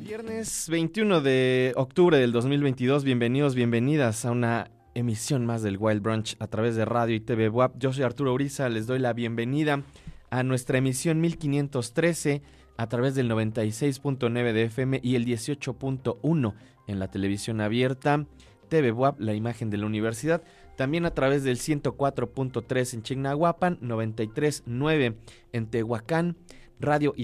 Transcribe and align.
Viernes 0.00 0.68
21 0.68 1.20
de 1.20 1.72
octubre 1.76 2.18
del 2.18 2.32
2022, 2.32 3.04
bienvenidos, 3.04 3.54
bienvenidas 3.54 4.24
a 4.24 4.32
una 4.32 4.70
emisión 4.94 5.46
más 5.46 5.62
del 5.62 5.76
Wild 5.78 6.02
Brunch 6.02 6.36
a 6.40 6.48
través 6.48 6.74
de 6.74 6.84
radio 6.84 7.14
y 7.14 7.20
TV 7.20 7.48
WAP. 7.48 7.78
Yo 7.78 7.92
soy 7.92 8.02
Arturo 8.02 8.34
Uriza, 8.34 8.68
les 8.68 8.88
doy 8.88 8.98
la 8.98 9.12
bienvenida 9.12 9.84
a 10.30 10.42
nuestra 10.42 10.78
emisión 10.78 11.20
1513 11.20 12.42
a 12.76 12.88
través 12.88 13.14
del 13.14 13.30
96.9 13.30 14.52
de 14.52 14.64
FM 14.64 15.00
y 15.02 15.14
el 15.14 15.24
18.1 15.24 16.54
en 16.88 16.98
la 16.98 17.10
televisión 17.10 17.60
abierta. 17.60 18.26
TV 18.68 18.92
WAP, 18.92 19.20
la 19.20 19.34
imagen 19.34 19.70
de 19.70 19.78
la 19.78 19.86
universidad. 19.86 20.42
También 20.76 21.06
a 21.06 21.14
través 21.14 21.42
del 21.44 21.58
104.3 21.58 22.94
en 22.94 23.02
Chignahuapan, 23.02 23.80
93.9 23.80 25.14
en 25.52 25.66
Tehuacán, 25.66 26.36
radio 26.80 27.14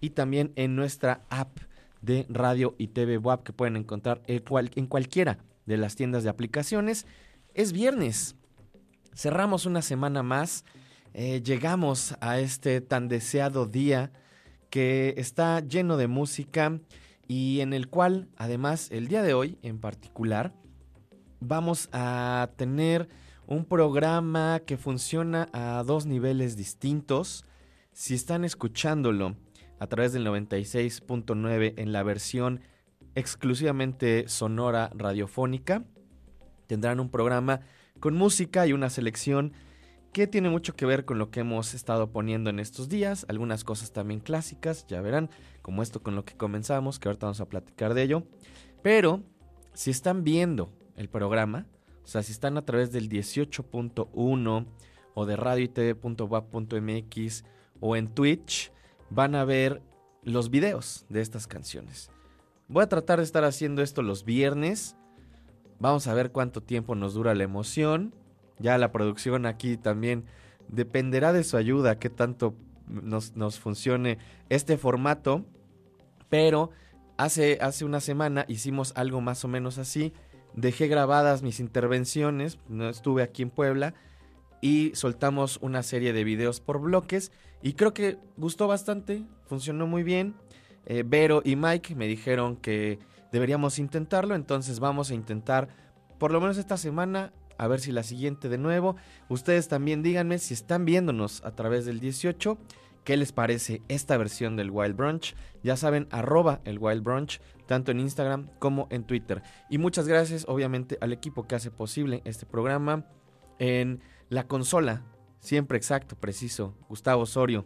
y 0.00 0.10
también 0.10 0.52
en 0.56 0.76
nuestra 0.76 1.24
app 1.30 1.58
de 2.02 2.26
radio 2.28 2.74
y 2.78 2.88
TV 2.88 3.18
WAP 3.18 3.42
que 3.42 3.52
pueden 3.52 3.76
encontrar 3.76 4.22
en 4.26 4.86
cualquiera 4.86 5.38
de 5.66 5.76
las 5.76 5.96
tiendas 5.96 6.24
de 6.24 6.30
aplicaciones. 6.30 7.06
Es 7.54 7.72
viernes, 7.72 8.36
cerramos 9.14 9.66
una 9.66 9.82
semana 9.82 10.22
más, 10.22 10.64
eh, 11.12 11.42
llegamos 11.42 12.14
a 12.20 12.38
este 12.38 12.80
tan 12.80 13.08
deseado 13.08 13.66
día 13.66 14.12
que 14.70 15.14
está 15.16 15.60
lleno 15.60 15.96
de 15.96 16.06
música 16.06 16.80
y 17.26 17.60
en 17.60 17.72
el 17.72 17.88
cual 17.88 18.28
además 18.36 18.88
el 18.90 19.08
día 19.08 19.22
de 19.22 19.34
hoy 19.34 19.58
en 19.62 19.78
particular 19.78 20.54
vamos 21.40 21.88
a 21.92 22.50
tener 22.56 23.08
un 23.50 23.64
programa 23.64 24.60
que 24.64 24.76
funciona 24.76 25.48
a 25.52 25.82
dos 25.82 26.06
niveles 26.06 26.56
distintos. 26.56 27.44
Si 27.92 28.14
están 28.14 28.44
escuchándolo 28.44 29.34
a 29.80 29.88
través 29.88 30.12
del 30.12 30.24
96.9 30.24 31.74
en 31.76 31.92
la 31.92 32.04
versión 32.04 32.60
exclusivamente 33.16 34.28
sonora 34.28 34.92
radiofónica, 34.94 35.84
tendrán 36.68 37.00
un 37.00 37.10
programa 37.10 37.62
con 37.98 38.14
música 38.14 38.68
y 38.68 38.72
una 38.72 38.88
selección 38.88 39.52
que 40.12 40.28
tiene 40.28 40.48
mucho 40.48 40.76
que 40.76 40.86
ver 40.86 41.04
con 41.04 41.18
lo 41.18 41.32
que 41.32 41.40
hemos 41.40 41.74
estado 41.74 42.12
poniendo 42.12 42.50
en 42.50 42.60
estos 42.60 42.88
días, 42.88 43.26
algunas 43.28 43.64
cosas 43.64 43.92
también 43.92 44.20
clásicas, 44.20 44.86
ya 44.86 45.00
verán, 45.00 45.28
como 45.60 45.82
esto 45.82 46.04
con 46.04 46.14
lo 46.14 46.24
que 46.24 46.36
comenzamos, 46.36 47.00
que 47.00 47.08
ahorita 47.08 47.26
vamos 47.26 47.40
a 47.40 47.48
platicar 47.48 47.94
de 47.94 48.04
ello. 48.04 48.22
Pero 48.80 49.24
si 49.74 49.90
están 49.90 50.22
viendo 50.22 50.72
el 50.94 51.08
programa, 51.08 51.66
o 52.04 52.08
sea, 52.08 52.22
si 52.22 52.32
están 52.32 52.56
a 52.56 52.64
través 52.64 52.92
del 52.92 53.08
18.1 53.08 54.66
o 55.14 55.26
de 55.26 55.36
radio 55.36 55.70
o 57.80 57.96
en 57.96 58.08
Twitch, 58.14 58.72
van 59.10 59.34
a 59.34 59.44
ver 59.44 59.82
los 60.22 60.50
videos 60.50 61.06
de 61.08 61.20
estas 61.20 61.46
canciones. 61.46 62.10
Voy 62.68 62.82
a 62.84 62.88
tratar 62.88 63.18
de 63.18 63.24
estar 63.24 63.44
haciendo 63.44 63.82
esto 63.82 64.02
los 64.02 64.24
viernes. 64.24 64.96
Vamos 65.78 66.06
a 66.06 66.14
ver 66.14 66.30
cuánto 66.30 66.62
tiempo 66.62 66.94
nos 66.94 67.14
dura 67.14 67.34
la 67.34 67.44
emoción. 67.44 68.14
Ya 68.58 68.78
la 68.78 68.92
producción 68.92 69.46
aquí 69.46 69.76
también 69.76 70.24
dependerá 70.68 71.32
de 71.32 71.42
su 71.42 71.56
ayuda, 71.56 71.98
qué 71.98 72.10
tanto 72.10 72.54
nos, 72.86 73.34
nos 73.34 73.58
funcione 73.58 74.18
este 74.50 74.76
formato. 74.76 75.44
Pero 76.28 76.70
hace, 77.16 77.58
hace 77.60 77.84
una 77.84 78.00
semana 78.00 78.44
hicimos 78.46 78.92
algo 78.94 79.20
más 79.20 79.44
o 79.44 79.48
menos 79.48 79.78
así. 79.78 80.12
Dejé 80.60 80.88
grabadas 80.88 81.42
mis 81.42 81.58
intervenciones, 81.58 82.58
no 82.68 82.90
estuve 82.90 83.22
aquí 83.22 83.40
en 83.42 83.48
Puebla 83.48 83.94
y 84.60 84.92
soltamos 84.94 85.58
una 85.62 85.82
serie 85.82 86.12
de 86.12 86.22
videos 86.22 86.60
por 86.60 86.80
bloques 86.82 87.32
y 87.62 87.72
creo 87.72 87.94
que 87.94 88.18
gustó 88.36 88.68
bastante, 88.68 89.24
funcionó 89.46 89.86
muy 89.86 90.02
bien. 90.02 90.34
Eh, 90.84 91.02
Vero 91.06 91.40
y 91.42 91.56
Mike 91.56 91.94
me 91.94 92.06
dijeron 92.06 92.56
que 92.56 92.98
deberíamos 93.32 93.78
intentarlo, 93.78 94.34
entonces 94.34 94.80
vamos 94.80 95.10
a 95.10 95.14
intentar 95.14 95.68
por 96.18 96.30
lo 96.30 96.42
menos 96.42 96.58
esta 96.58 96.76
semana, 96.76 97.32
a 97.56 97.66
ver 97.66 97.80
si 97.80 97.90
la 97.90 98.02
siguiente 98.02 98.50
de 98.50 98.58
nuevo. 98.58 98.96
Ustedes 99.30 99.66
también 99.68 100.02
díganme 100.02 100.38
si 100.38 100.52
están 100.52 100.84
viéndonos 100.84 101.42
a 101.42 101.52
través 101.52 101.86
del 101.86 102.00
18, 102.00 102.58
qué 103.04 103.16
les 103.16 103.32
parece 103.32 103.82
esta 103.88 104.16
versión 104.16 104.56
del 104.56 104.70
Wild 104.70 104.96
Brunch. 104.96 105.34
Ya 105.62 105.76
saben, 105.76 106.06
arroba 106.10 106.60
el 106.64 106.78
Wild 106.78 107.02
Brunch, 107.02 107.40
tanto 107.66 107.90
en 107.90 108.00
Instagram 108.00 108.48
como 108.58 108.86
en 108.90 109.04
Twitter. 109.04 109.42
Y 109.68 109.78
muchas 109.78 110.06
gracias, 110.08 110.44
obviamente, 110.48 110.98
al 111.00 111.12
equipo 111.12 111.46
que 111.46 111.54
hace 111.54 111.70
posible 111.70 112.22
este 112.24 112.46
programa. 112.46 113.06
En 113.58 114.00
la 114.28 114.46
consola, 114.46 115.02
siempre 115.38 115.76
exacto, 115.76 116.16
preciso, 116.16 116.74
Gustavo 116.88 117.22
Osorio. 117.22 117.64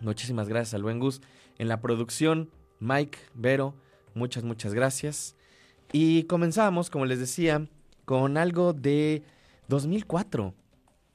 Muchísimas 0.00 0.48
gracias 0.48 0.74
al 0.74 0.82
buen. 0.82 1.00
En 1.58 1.68
la 1.68 1.80
producción, 1.80 2.50
Mike, 2.80 3.18
Vero, 3.34 3.74
muchas, 4.14 4.44
muchas 4.44 4.74
gracias. 4.74 5.36
Y 5.92 6.24
comenzamos, 6.24 6.90
como 6.90 7.06
les 7.06 7.18
decía, 7.18 7.68
con 8.04 8.36
algo 8.36 8.72
de 8.72 9.22
2004. 9.68 10.54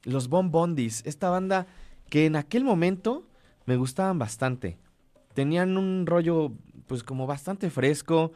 Los 0.04 0.28
Bon 0.28 0.50
Bondis, 0.50 1.02
esta 1.06 1.30
banda 1.30 1.66
que 2.10 2.26
en 2.26 2.36
aquel 2.36 2.62
momento 2.62 3.26
me 3.66 3.76
gustaban 3.76 4.18
bastante. 4.18 4.78
Tenían 5.34 5.76
un 5.76 6.06
rollo, 6.06 6.52
pues 6.86 7.02
como 7.02 7.26
bastante 7.26 7.70
fresco, 7.70 8.32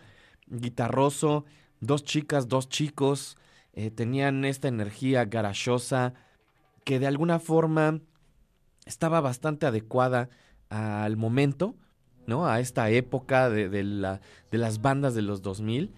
guitarroso, 0.47 1.45
dos 1.81 2.05
chicas, 2.05 2.49
dos 2.49 2.69
chicos, 2.69 3.37
eh, 3.73 3.91
tenían 3.91 4.45
esta 4.45 4.69
energía 4.69 5.25
garachosa 5.27 6.15
que 6.85 6.99
de 6.99 7.07
alguna 7.07 7.39
forma 7.39 8.01
estaba 8.87 9.21
bastante 9.21 9.67
adecuada 9.67 10.31
al 10.71 11.17
momento, 11.17 11.75
¿no? 12.27 12.47
A 12.47 12.61
esta 12.61 12.91
época 12.91 13.49
de, 13.51 13.69
de 13.69 13.85
la- 13.85 14.21
de 14.51 14.59
las 14.59 14.81
bandas 14.83 15.15
de 15.15 15.23
los 15.23 15.43
2000, 15.43 15.93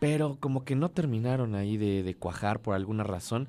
pero 0.00 0.36
como 0.40 0.64
que 0.64 0.74
no 0.74 0.90
terminaron 0.90 1.54
ahí 1.54 1.76
de, 1.76 2.02
de 2.02 2.14
cuajar 2.16 2.60
por 2.60 2.74
alguna 2.74 3.04
razón, 3.04 3.48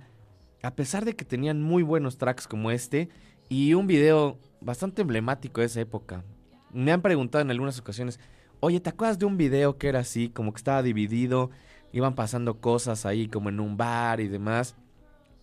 a 0.61 0.75
pesar 0.75 1.03
de 1.03 1.15
que 1.15 1.25
tenían 1.25 1.61
muy 1.61 1.83
buenos 1.83 2.17
tracks 2.17 2.47
como 2.47 2.71
este 2.71 3.09
y 3.49 3.73
un 3.73 3.87
video 3.87 4.37
bastante 4.63 5.01
emblemático 5.01 5.61
de 5.61 5.67
esa 5.67 5.81
época. 5.81 6.23
Me 6.71 6.91
han 6.91 7.01
preguntado 7.01 7.41
en 7.41 7.51
algunas 7.51 7.79
ocasiones, 7.79 8.19
oye, 8.59 8.79
¿te 8.79 8.89
acuerdas 8.89 9.19
de 9.19 9.25
un 9.25 9.37
video 9.37 9.77
que 9.77 9.89
era 9.89 9.99
así, 9.99 10.29
como 10.29 10.53
que 10.53 10.57
estaba 10.57 10.81
dividido, 10.81 11.51
iban 11.91 12.15
pasando 12.15 12.59
cosas 12.59 13.05
ahí 13.05 13.27
como 13.27 13.49
en 13.49 13.59
un 13.59 13.77
bar 13.77 14.19
y 14.19 14.27
demás, 14.27 14.75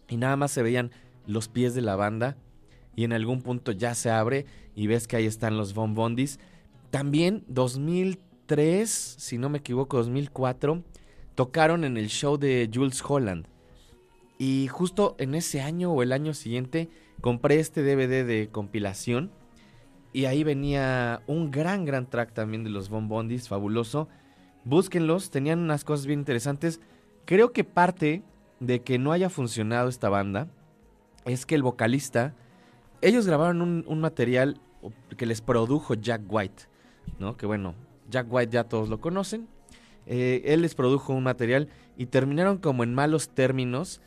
y 0.08 0.16
nada 0.16 0.36
más 0.36 0.50
se 0.50 0.62
veían 0.62 0.90
los 1.26 1.48
pies 1.48 1.74
de 1.74 1.82
la 1.82 1.96
banda, 1.96 2.36
y 2.96 3.04
en 3.04 3.12
algún 3.12 3.42
punto 3.42 3.72
ya 3.72 3.94
se 3.94 4.10
abre 4.10 4.46
y 4.74 4.86
ves 4.86 5.06
que 5.06 5.16
ahí 5.16 5.26
están 5.26 5.56
los 5.56 5.74
Von 5.74 5.94
Bondis. 5.94 6.40
También 6.90 7.44
2003, 7.46 8.90
si 8.90 9.38
no 9.38 9.48
me 9.48 9.58
equivoco, 9.58 9.98
2004, 9.98 10.82
tocaron 11.34 11.84
en 11.84 11.96
el 11.96 12.08
show 12.08 12.36
de 12.36 12.68
Jules 12.72 13.02
Holland. 13.06 13.46
Y 14.38 14.68
justo 14.68 15.16
en 15.18 15.34
ese 15.34 15.60
año 15.60 15.92
o 15.92 16.02
el 16.02 16.12
año 16.12 16.34
siguiente 16.34 16.88
compré 17.20 17.60
este 17.60 17.82
DVD 17.82 18.24
de 18.24 18.48
compilación. 18.50 19.30
Y 20.12 20.24
ahí 20.24 20.42
venía 20.42 21.22
un 21.26 21.50
gran, 21.50 21.84
gran 21.84 22.08
track 22.08 22.32
también 22.32 22.64
de 22.64 22.70
los 22.70 22.88
Von 22.88 23.08
Bondis, 23.08 23.48
fabuloso. 23.48 24.08
Búsquenlos, 24.64 25.30
tenían 25.30 25.60
unas 25.60 25.84
cosas 25.84 26.06
bien 26.06 26.20
interesantes. 26.20 26.80
Creo 27.24 27.52
que 27.52 27.64
parte 27.64 28.22
de 28.58 28.82
que 28.82 28.98
no 28.98 29.12
haya 29.12 29.30
funcionado 29.30 29.88
esta 29.88 30.08
banda 30.08 30.48
es 31.24 31.46
que 31.46 31.54
el 31.54 31.62
vocalista, 31.62 32.34
ellos 33.00 33.26
grabaron 33.26 33.62
un, 33.62 33.84
un 33.86 34.00
material 34.00 34.60
que 35.16 35.26
les 35.26 35.40
produjo 35.40 35.94
Jack 35.94 36.22
White, 36.28 36.64
¿no? 37.18 37.36
Que 37.36 37.46
bueno, 37.46 37.74
Jack 38.10 38.26
White 38.30 38.52
ya 38.52 38.64
todos 38.64 38.88
lo 38.88 39.00
conocen. 39.00 39.48
Eh, 40.06 40.42
él 40.46 40.62
les 40.62 40.74
produjo 40.74 41.12
un 41.12 41.22
material 41.22 41.68
y 41.96 42.06
terminaron 42.06 42.58
como 42.58 42.82
en 42.82 42.94
malos 42.94 43.28
términos. 43.28 44.00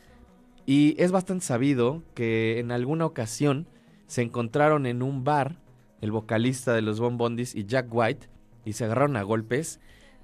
Y 0.66 0.94
es 0.98 1.12
bastante 1.12 1.44
sabido 1.44 2.02
que 2.14 2.58
en 2.58 2.72
alguna 2.72 3.06
ocasión 3.06 3.66
se 4.06 4.22
encontraron 4.22 4.86
en 4.86 5.02
un 5.02 5.24
bar 5.24 5.58
el 6.00 6.10
vocalista 6.10 6.72
de 6.72 6.82
los 6.82 7.00
Bon 7.00 7.16
Bondis 7.16 7.54
y 7.54 7.64
Jack 7.64 7.88
White 7.90 8.28
y 8.64 8.72
se 8.72 8.84
agarraron 8.84 9.16
a 9.16 9.22
golpes. 9.22 9.80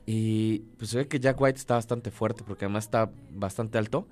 Y 0.06 0.60
pues 0.78 0.90
se 0.90 0.98
ve 0.98 1.08
que 1.08 1.20
Jack 1.20 1.40
White 1.40 1.58
está 1.58 1.74
bastante 1.74 2.10
fuerte 2.10 2.42
porque 2.46 2.64
además 2.64 2.84
está 2.84 3.10
bastante 3.30 3.78
alto. 3.78 4.06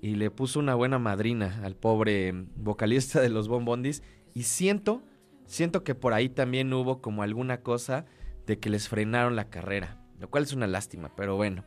Y 0.00 0.16
le 0.16 0.30
puso 0.30 0.58
una 0.58 0.74
buena 0.74 0.98
madrina 0.98 1.60
al 1.64 1.76
pobre 1.76 2.32
vocalista 2.56 3.20
de 3.20 3.30
los 3.30 3.48
Bon 3.48 3.64
Bondis. 3.64 4.02
Y 4.34 4.44
siento, 4.44 5.02
siento 5.46 5.82
que 5.82 5.94
por 5.94 6.12
ahí 6.12 6.28
también 6.28 6.72
hubo 6.72 7.00
como 7.00 7.22
alguna 7.22 7.62
cosa 7.62 8.04
de 8.46 8.58
que 8.58 8.70
les 8.70 8.88
frenaron 8.88 9.36
la 9.36 9.48
carrera. 9.48 10.00
Lo 10.20 10.30
cual 10.30 10.44
es 10.44 10.52
una 10.52 10.66
lástima, 10.66 11.10
pero 11.16 11.36
bueno. 11.36 11.64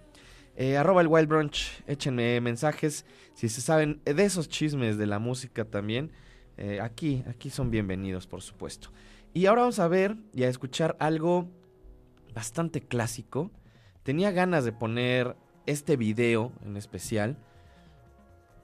Eh, 0.60 0.76
arroba 0.76 1.02
el 1.02 1.08
Wild 1.08 1.30
Brunch, 1.30 1.84
échenme 1.86 2.42
mensajes 2.42 3.06
si 3.36 3.48
se 3.48 3.62
saben 3.62 4.02
de 4.04 4.24
esos 4.26 4.50
chismes 4.50 4.98
de 4.98 5.06
la 5.06 5.20
música 5.20 5.66
también. 5.66 6.12
eh, 6.58 6.82
aquí, 6.82 7.24
aquí 7.30 7.52
son 7.52 7.70
bienvenidos, 7.70 8.26
por 8.26 8.42
supuesto. 8.42 8.92
Y 9.36 9.46
ahora 9.46 9.62
vamos 9.62 9.78
a 9.78 9.88
ver 9.88 10.18
y 10.34 10.44
a 10.46 10.50
escuchar 10.50 10.98
algo 11.00 11.48
bastante 12.34 12.82
clásico. 12.82 13.52
Tenía 14.02 14.32
ganas 14.32 14.66
de 14.66 14.72
poner 14.72 15.36
este 15.68 15.96
video 15.96 16.52
en 16.66 16.76
especial, 16.76 17.38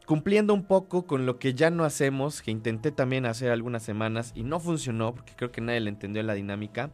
cumpliendo 0.08 0.56
un 0.56 0.66
poco 0.66 1.06
con 1.06 1.28
lo 1.28 1.38
que 1.38 1.54
ya 1.54 1.70
no 1.70 1.84
hacemos, 1.84 2.42
que 2.42 2.50
intenté 2.50 2.92
también 2.92 3.28
hacer 3.28 3.52
algunas 3.52 3.84
semanas 3.84 4.32
y 4.34 4.42
no 4.42 4.60
funcionó, 4.60 5.14
porque 5.14 5.36
creo 5.36 5.52
que 5.52 5.62
nadie 5.62 5.82
le 5.82 5.90
entendió 5.90 6.24
la 6.24 6.34
dinámica, 6.34 6.90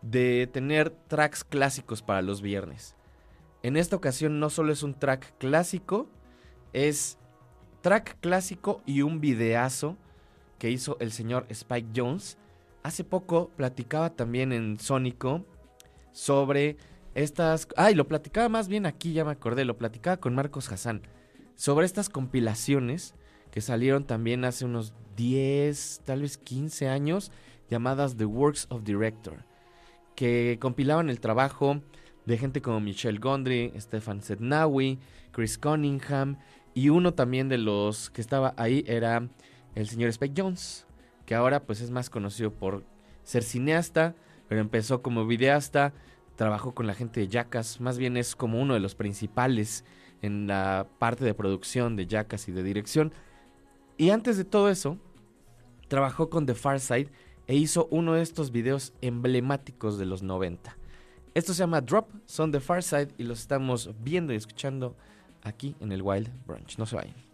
de 0.00 0.48
tener 0.50 0.88
tracks 0.88 1.44
clásicos 1.44 2.00
para 2.00 2.22
los 2.22 2.40
viernes. 2.40 2.94
En 3.62 3.76
esta 3.76 3.96
ocasión 3.96 4.38
no 4.38 4.50
solo 4.50 4.72
es 4.72 4.82
un 4.82 4.94
track 4.94 5.36
clásico, 5.38 6.08
es 6.72 7.18
track 7.80 8.18
clásico 8.20 8.82
y 8.86 9.02
un 9.02 9.20
videazo 9.20 9.96
que 10.58 10.70
hizo 10.70 10.96
el 11.00 11.12
señor 11.12 11.46
Spike 11.48 11.88
Jones. 11.94 12.38
Hace 12.82 13.04
poco 13.04 13.50
platicaba 13.56 14.10
también 14.10 14.52
en 14.52 14.78
Sónico 14.78 15.44
sobre 16.12 16.76
estas... 17.14 17.68
Ay, 17.76 17.94
lo 17.94 18.06
platicaba 18.06 18.48
más 18.48 18.68
bien 18.68 18.86
aquí, 18.86 19.12
ya 19.12 19.24
me 19.24 19.32
acordé, 19.32 19.64
lo 19.64 19.76
platicaba 19.76 20.18
con 20.18 20.34
Marcos 20.34 20.70
Hassan. 20.70 21.02
Sobre 21.56 21.86
estas 21.86 22.08
compilaciones 22.08 23.14
que 23.50 23.60
salieron 23.60 24.04
también 24.04 24.44
hace 24.44 24.64
unos 24.64 24.94
10, 25.16 26.02
tal 26.04 26.22
vez 26.22 26.38
15 26.38 26.88
años, 26.88 27.32
llamadas 27.68 28.16
The 28.16 28.24
Works 28.24 28.66
of 28.70 28.84
Director, 28.84 29.44
que 30.14 30.58
compilaban 30.60 31.10
el 31.10 31.20
trabajo 31.20 31.82
de 32.28 32.36
gente 32.36 32.60
como 32.60 32.78
Michelle 32.78 33.18
Gondry, 33.18 33.72
Stefan 33.78 34.20
Sednawi, 34.20 34.98
Chris 35.32 35.56
Cunningham, 35.56 36.36
y 36.74 36.90
uno 36.90 37.14
también 37.14 37.48
de 37.48 37.56
los 37.56 38.10
que 38.10 38.20
estaba 38.20 38.52
ahí 38.58 38.84
era 38.86 39.26
el 39.74 39.88
señor 39.88 40.10
Spike 40.10 40.34
Jones, 40.36 40.86
que 41.24 41.34
ahora 41.34 41.64
pues 41.64 41.80
es 41.80 41.90
más 41.90 42.10
conocido 42.10 42.52
por 42.52 42.84
ser 43.24 43.42
cineasta, 43.42 44.14
pero 44.46 44.60
empezó 44.60 45.00
como 45.00 45.26
videasta, 45.26 45.94
trabajó 46.36 46.74
con 46.74 46.86
la 46.86 46.92
gente 46.92 47.20
de 47.20 47.28
Jackass, 47.28 47.80
más 47.80 47.96
bien 47.96 48.18
es 48.18 48.36
como 48.36 48.60
uno 48.60 48.74
de 48.74 48.80
los 48.80 48.94
principales 48.94 49.86
en 50.20 50.46
la 50.46 50.86
parte 50.98 51.24
de 51.24 51.32
producción 51.32 51.96
de 51.96 52.06
Jackass 52.06 52.48
y 52.48 52.52
de 52.52 52.62
dirección. 52.62 53.14
Y 53.96 54.10
antes 54.10 54.36
de 54.36 54.44
todo 54.44 54.68
eso, 54.68 54.98
trabajó 55.88 56.28
con 56.28 56.44
The 56.44 56.54
Far 56.54 56.78
Side 56.78 57.10
e 57.46 57.56
hizo 57.56 57.88
uno 57.90 58.12
de 58.12 58.20
estos 58.20 58.52
videos 58.52 58.92
emblemáticos 59.00 59.96
de 59.96 60.04
los 60.04 60.22
90. 60.22 60.77
Esto 61.34 61.54
se 61.54 61.60
llama 61.60 61.80
Drop, 61.80 62.08
son 62.26 62.50
The 62.52 62.60
Far 62.60 62.82
Side 62.82 63.08
y 63.18 63.22
los 63.22 63.40
estamos 63.40 63.90
viendo 64.00 64.32
y 64.32 64.36
escuchando 64.36 64.96
aquí 65.42 65.76
en 65.80 65.92
el 65.92 66.02
Wild 66.02 66.28
Brunch. 66.46 66.78
No 66.78 66.86
se 66.86 66.96
vayan. 66.96 67.27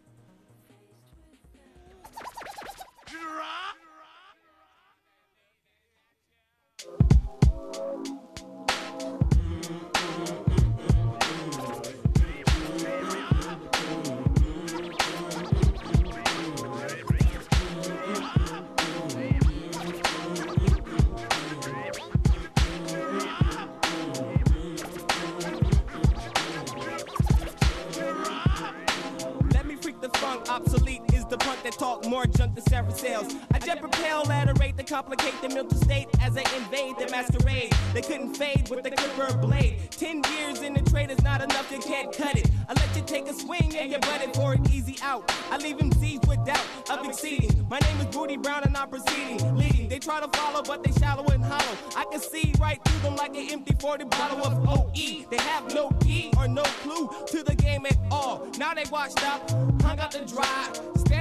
The 31.38 31.45
punk 31.45 31.61
that 31.64 31.73
talk 31.73 32.07
more 32.07 32.26
junk 32.26 32.55
than 32.55 32.64
Sarah 32.67 32.93
sales. 32.93 33.35
I 33.53 33.59
jet 33.59 33.81
propel 33.81 34.31
at 34.31 34.49
a 34.49 34.55
rate 34.55 34.76
to 34.76 34.85
complicate 34.85 35.35
the 35.43 35.49
mental 35.49 35.76
state 35.79 36.07
as 36.21 36.33
they 36.35 36.45
invade 36.57 36.97
the 36.97 37.09
masquerade. 37.11 37.73
They 37.93 38.03
couldn't 38.03 38.37
fade 38.37 38.69
with 38.71 38.85
the 38.85 38.93
clipper 38.93 39.37
blade. 39.38 39.91
Ten 39.91 40.23
years 40.37 40.62
in 40.62 40.75
the 40.75 40.83
trade 40.83 41.11
is 41.11 41.21
not 41.25 41.43
enough, 41.43 41.73
you 41.73 41.81
can't 41.81 42.17
cut 42.17 42.38
it. 42.38 42.49
I 42.69 42.75
let 42.75 42.95
you 42.95 43.03
take 43.03 43.29
a 43.29 43.35
swing 43.35 43.76
and 43.76 43.91
you 43.91 43.99
butted 43.99 44.33
for 44.37 44.53
an 44.53 44.64
easy 44.71 44.97
out. 45.03 45.25
I 45.50 45.57
leave 45.57 45.81
him 45.81 45.91
seized 45.95 46.29
with 46.29 46.45
doubt 46.47 46.64
of 46.88 47.05
exceeding. 47.05 47.67
My 47.69 47.81
name 47.81 47.99
is 47.99 48.07
Booty 48.14 48.37
Brown 48.37 48.62
and 48.62 48.76
I'm 48.76 48.88
proceeding. 48.88 49.57
Leading, 49.57 49.88
they 49.88 49.99
try 49.99 50.21
to 50.21 50.29
follow, 50.38 50.62
but 50.62 50.85
they 50.85 50.93
shallow 50.93 51.25
and 51.33 51.45
hollow. 51.45 51.76
I 51.97 52.05
can 52.12 52.21
see 52.21 52.55
right 52.61 52.81
through 52.85 53.00
them 53.00 53.17
like 53.17 53.37
an 53.37 53.49
empty 53.50 53.75
40 53.81 54.05
bottle 54.05 54.47
of 54.47 54.69
OE. 54.69 55.26
They 55.31 55.38
have 55.38 55.75
no 55.75 55.91
key 56.00 56.33
or 56.37 56.47
no 56.47 56.62
clue 56.62 57.11
to 57.26 57.43
the 57.43 57.57
game 57.57 57.87
at 57.87 57.97
all. 58.12 58.47
Now 58.57 58.73
they 58.73 58.85
washed 58.88 59.25
up, 59.26 59.50
hung 59.83 59.99
out 59.99 60.12
to 60.12 60.25
dry, 60.26 60.69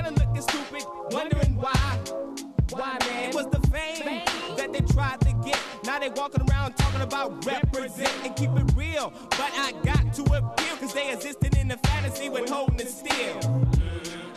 standing 0.03 0.27
looking 0.27 0.41
stupid, 0.41 0.83
wondering 1.11 1.55
why. 1.55 1.99
Why, 2.71 2.97
man? 3.01 3.29
It 3.29 3.35
was 3.35 3.47
the 3.47 3.59
fame 3.67 4.21
that 4.57 4.73
they 4.73 4.81
tried 4.93 5.21
to 5.21 5.33
get. 5.45 5.59
Now 5.85 5.99
they 5.99 6.09
walking 6.09 6.41
around 6.49 6.75
talking 6.77 7.01
about 7.01 7.45
represent 7.45 8.11
and 8.23 8.35
keep 8.35 8.49
it 8.49 8.75
real. 8.75 9.13
But 9.29 9.51
I 9.55 9.73
got 9.83 10.13
to 10.13 10.23
appeal, 10.23 10.77
cause 10.79 10.93
they 10.93 11.11
existed 11.11 11.55
in 11.57 11.67
the 11.67 11.77
fantasy 11.77 12.29
when 12.29 12.47
holding 12.47 12.79
it 12.79 12.89
still. 12.89 14.32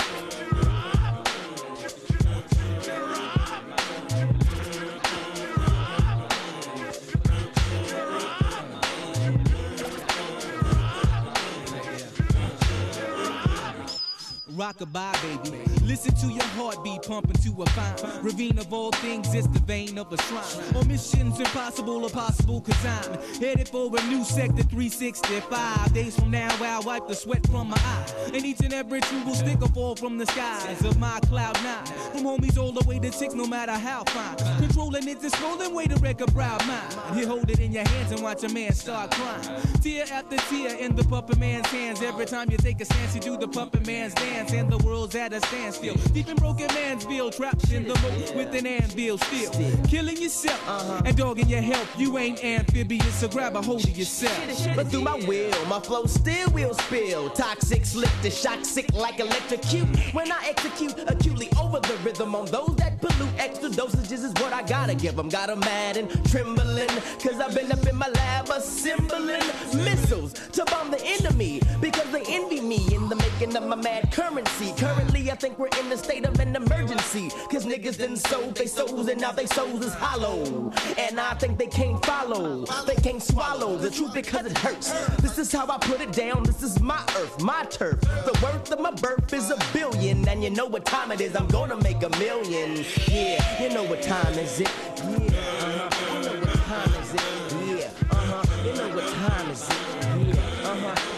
Rockabye, 14.56 15.12
baby. 15.42 15.75
Listen 15.86 16.12
to 16.16 16.26
your 16.26 16.42
heartbeat 16.58 17.02
pumping 17.02 17.40
to 17.44 17.62
a 17.62 17.66
fine 17.66 18.20
ravine 18.20 18.58
of 18.58 18.72
all 18.72 18.90
things. 18.90 19.32
It's 19.32 19.46
the 19.46 19.60
vein 19.60 19.98
of 19.98 20.12
a 20.12 20.20
shrine. 20.22 20.74
On 20.74 20.88
missions 20.88 21.38
impossible 21.38 22.04
or 22.04 22.10
possible, 22.10 22.60
cause 22.60 22.84
I'm 22.84 23.22
headed 23.40 23.68
for 23.68 23.86
a 23.96 24.02
new 24.08 24.24
sector 24.24 24.64
365. 24.64 25.94
Days 25.94 26.18
from 26.18 26.32
now, 26.32 26.48
I'll 26.60 26.82
wipe 26.82 27.06
the 27.06 27.14
sweat 27.14 27.46
from 27.46 27.68
my 27.68 27.76
eye. 27.76 28.30
And 28.34 28.44
each 28.44 28.60
and 28.60 28.72
every 28.74 29.00
true 29.00 29.22
will 29.24 29.36
stick 29.36 29.62
or 29.62 29.68
fall 29.68 29.94
from 29.94 30.18
the 30.18 30.26
skies 30.26 30.84
of 30.84 30.98
my 30.98 31.20
cloud 31.20 31.54
nine. 31.62 31.86
From 31.86 32.24
homies 32.24 32.58
all 32.58 32.72
the 32.72 32.84
way 32.88 32.98
to 32.98 33.12
six, 33.12 33.34
no 33.34 33.46
matter 33.46 33.72
how 33.72 34.02
fine. 34.06 34.36
Controlling 34.58 35.06
it's 35.08 35.24
a 35.24 35.30
swollen 35.30 35.72
way 35.72 35.86
to 35.86 35.94
wreck 36.00 36.20
a 36.20 36.26
proud 36.26 36.66
mind. 36.66 37.16
You 37.16 37.28
hold 37.28 37.48
it 37.48 37.60
in 37.60 37.70
your 37.70 37.86
hands 37.86 38.10
and 38.10 38.22
watch 38.22 38.42
a 38.42 38.48
man 38.48 38.72
start 38.72 39.12
crying. 39.12 39.62
Tear 39.82 40.04
after 40.10 40.36
tear 40.36 40.76
in 40.78 40.96
the 40.96 41.04
puppet 41.04 41.38
man's 41.38 41.68
hands. 41.68 42.02
Every 42.02 42.26
time 42.26 42.50
you 42.50 42.56
take 42.56 42.80
a 42.80 42.84
stance, 42.84 43.14
you 43.14 43.20
do 43.20 43.36
the 43.36 43.46
puppet 43.46 43.86
man's 43.86 44.14
dance. 44.14 44.52
And 44.52 44.68
the 44.68 44.78
world's 44.78 45.14
at 45.14 45.32
a 45.32 45.40
standstill. 45.76 46.12
Deep 46.12 46.28
in 46.28 46.37
broken 46.37 46.66
man's 46.68 47.04
bill, 47.04 47.30
trapped 47.30 47.73
in 47.73 47.85
the 47.85 47.95
moat 48.00 48.35
with 48.35 48.54
an 48.54 48.66
anvil 48.66 49.18
still. 49.18 49.52
Killing 49.88 50.16
yourself 50.16 50.61
and 51.04 51.16
dogging 51.16 51.49
your 51.49 51.61
health. 51.61 51.88
You 51.99 52.18
ain't 52.18 52.42
amphibious, 52.45 53.14
so 53.14 53.28
grab 53.28 53.56
a 53.56 53.62
hold 53.62 53.85
of 53.85 53.97
yourself. 53.97 54.37
But 54.75 54.88
through 54.88 55.02
my 55.02 55.16
will, 55.26 55.66
my 55.66 55.80
flow 55.80 56.06
still 56.06 56.50
will 56.50 56.75
spill. 56.75 57.30
Toxic, 57.30 57.85
slick 57.85 58.11
to 58.23 58.30
shock, 58.30 58.64
sick 58.64 58.92
like 58.95 59.21
electrocute. 59.21 59.88
When 60.12 60.30
I 60.30 60.47
execute 60.47 60.95
acutely 61.06 61.49
over 61.61 61.80
the 61.80 61.97
rhythm 62.04 62.35
on 62.35 62.47
those 62.47 62.75
that 62.76 63.00
pollute, 63.00 63.35
extra 63.38 63.68
dosages 63.68 64.25
is 64.25 64.33
what 64.35 64.52
I 64.52 64.62
gotta 64.62 64.95
give 64.95 65.16
them. 65.16 65.28
Got 65.28 65.50
'em 65.50 65.61
mad 65.61 65.97
and 65.97 66.09
trembling, 66.30 66.88
cause 67.23 67.40
I've 67.40 67.54
been 67.54 67.71
up 67.73 67.87
in 67.87 67.97
my 67.97 68.09
lab 68.09 68.49
assembling 68.49 69.47
missiles 69.75 70.33
to 70.52 70.64
bomb 70.64 70.90
the 70.90 71.04
enemy. 71.04 71.61
Because 71.80 72.11
they 72.11 72.23
envy 72.28 72.61
me 72.61 72.80
in 72.95 73.09
the 73.09 73.16
making 73.16 73.56
of 73.56 73.66
my 73.66 73.76
mad 73.76 74.11
currency. 74.12 74.73
Currently, 74.76 75.30
I 75.30 75.35
think 75.35 75.59
we're 75.59 75.65
in 75.78 75.88
the 75.88 75.96
state 75.96 76.25
of 76.25 76.38
an 76.40 76.54
emergency. 76.56 77.30
Cause 77.50 77.66
niggas 77.66 77.99
done 77.99 78.16
sold 78.16 78.56
they 78.56 78.66
souls 78.66 79.08
and 79.08 79.20
now 79.20 79.32
they 79.32 79.46
souls 79.46 79.85
is 79.85 79.94
hollow. 79.94 80.73
And 80.99 81.18
I 81.20 81.35
think 81.35 81.58
they 81.58 81.66
can't 81.66 82.04
follow, 82.04 82.64
they 82.87 82.94
can't 82.96 83.23
swallow 83.23 83.76
the 83.76 83.90
truth 83.90 84.14
because 84.14 84.46
it 84.46 84.56
hurts. 84.58 84.90
This 85.16 85.38
is 85.38 85.52
how 85.52 85.66
I 85.68 85.78
put 85.78 86.00
it 86.00 86.12
down, 86.12 86.44
this 86.44 86.62
is 86.62 86.80
my 86.80 87.02
earth, 87.18 87.42
my 87.42 87.64
turf. 87.64 88.00
The 88.00 88.38
worth 88.42 88.70
of 88.73 88.80
my 88.80 88.92
birth 88.92 89.32
is 89.32 89.50
a 89.50 89.58
billion. 89.73 90.26
And 90.28 90.42
you 90.42 90.50
know 90.50 90.66
what 90.66 90.85
time 90.85 91.12
it 91.12 91.20
is, 91.20 91.35
I'm 91.37 91.49
gonna 91.49 91.76
make 91.82 92.02
a 92.02 92.11
million. 92.18 92.85
Yeah, 93.08 93.62
you 93.62 93.70
know 93.75 93.85
what 93.85 94.02
time 94.02 94.35
is 94.38 94.61
it? 94.61 94.70
Yeah, 94.96 95.11
uh-huh. 95.11 96.14
You 96.14 96.23
know 96.23 96.40
what 96.40 96.54
time 96.54 96.94
is 97.02 97.14
it? 97.14 97.20
Yeah, 97.66 97.90
uh-huh. 98.11 98.64
You 98.64 98.73
know 98.75 98.96
what 98.96 99.08
time 99.14 99.50
is 99.50 99.62
it? 99.68 100.35
Yeah, 100.35 100.70
uh-huh. 100.70 101.15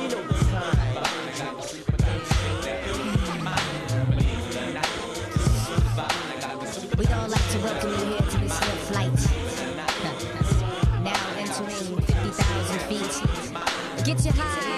We'd 6.98 7.12
all 7.12 7.28
like 7.28 7.48
to 7.50 7.58
welcome 7.58 7.90
you 7.90 7.96
here 8.06 8.18
to 8.18 8.38
this 8.38 8.58
here 8.58 8.76
flight. 8.90 9.12
now 11.04 11.14
entering 11.36 12.00
50,000 12.00 12.80
feet. 12.88 14.04
Get 14.04 14.24
you 14.24 14.32
higher 14.32 14.77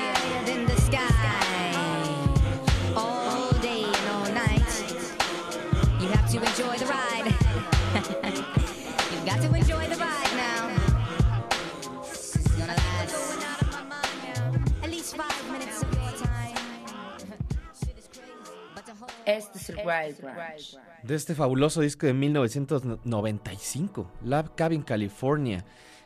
De 21.03 21.15
este 21.15 21.35
fabuloso 21.35 21.81
disco 21.81 22.07
de 22.07 22.15
1995, 22.15 24.11
Lab 24.25 24.55
Cabin 24.55 24.83
California. 24.83 25.65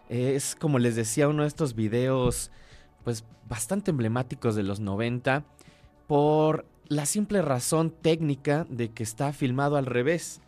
Eh, 0.09 0.35
es 0.35 0.55
como 0.55 0.79
les 0.79 0.97
decía 0.97 1.29
uno 1.29 1.43
de 1.43 1.49
estos 1.49 1.75
videos 1.75 2.51
pues 3.05 3.25
bastante 3.49 3.91
emblemáticos 3.91 4.55
de 4.55 4.63
los 4.63 4.81
90 4.81 5.45
por 6.07 6.67
la 6.89 7.07
simple 7.07 7.43
razón 7.43 7.91
técnica 7.91 8.67
de 8.69 8.91
que 8.91 9.03
está 9.03 9.33
filmado 9.33 9.77
al 9.77 9.87
revés. 9.87 10.41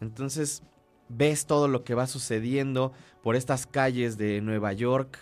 Entonces 0.00 0.62
ves 1.08 1.46
todo 1.46 1.68
lo 1.68 1.84
que 1.84 1.94
va 1.94 2.06
sucediendo 2.06 2.92
por 3.22 3.36
estas 3.36 3.66
calles 3.66 4.16
de 4.16 4.40
Nueva 4.40 4.72
York. 4.72 5.18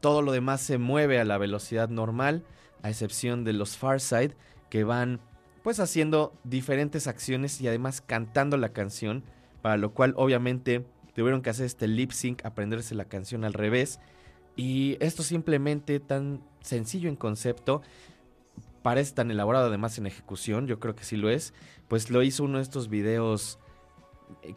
Todo 0.00 0.22
lo 0.22 0.32
demás 0.32 0.60
se 0.60 0.78
mueve 0.78 1.20
a 1.20 1.24
la 1.24 1.38
velocidad 1.38 1.88
normal, 1.88 2.44
a 2.82 2.90
excepción 2.90 3.44
de 3.44 3.52
los 3.52 3.76
Farside 3.76 4.36
que 4.70 4.84
van 4.84 5.20
pues 5.66 5.80
haciendo 5.80 6.32
diferentes 6.44 7.08
acciones 7.08 7.60
y 7.60 7.66
además 7.66 8.00
cantando 8.00 8.56
la 8.56 8.68
canción, 8.68 9.24
para 9.62 9.76
lo 9.76 9.92
cual 9.94 10.14
obviamente 10.16 10.86
tuvieron 11.12 11.42
que 11.42 11.50
hacer 11.50 11.66
este 11.66 11.88
lip 11.88 12.12
sync, 12.12 12.44
aprenderse 12.44 12.94
la 12.94 13.06
canción 13.06 13.44
al 13.44 13.52
revés. 13.52 13.98
Y 14.54 14.96
esto 15.00 15.24
simplemente 15.24 15.98
tan 15.98 16.40
sencillo 16.60 17.08
en 17.08 17.16
concepto, 17.16 17.82
parece 18.82 19.14
tan 19.14 19.28
elaborado 19.32 19.66
además 19.66 19.98
en 19.98 20.06
ejecución, 20.06 20.68
yo 20.68 20.78
creo 20.78 20.94
que 20.94 21.02
sí 21.02 21.16
lo 21.16 21.30
es, 21.30 21.52
pues 21.88 22.10
lo 22.10 22.22
hizo 22.22 22.44
uno 22.44 22.58
de 22.58 22.62
estos 22.62 22.88
videos 22.88 23.58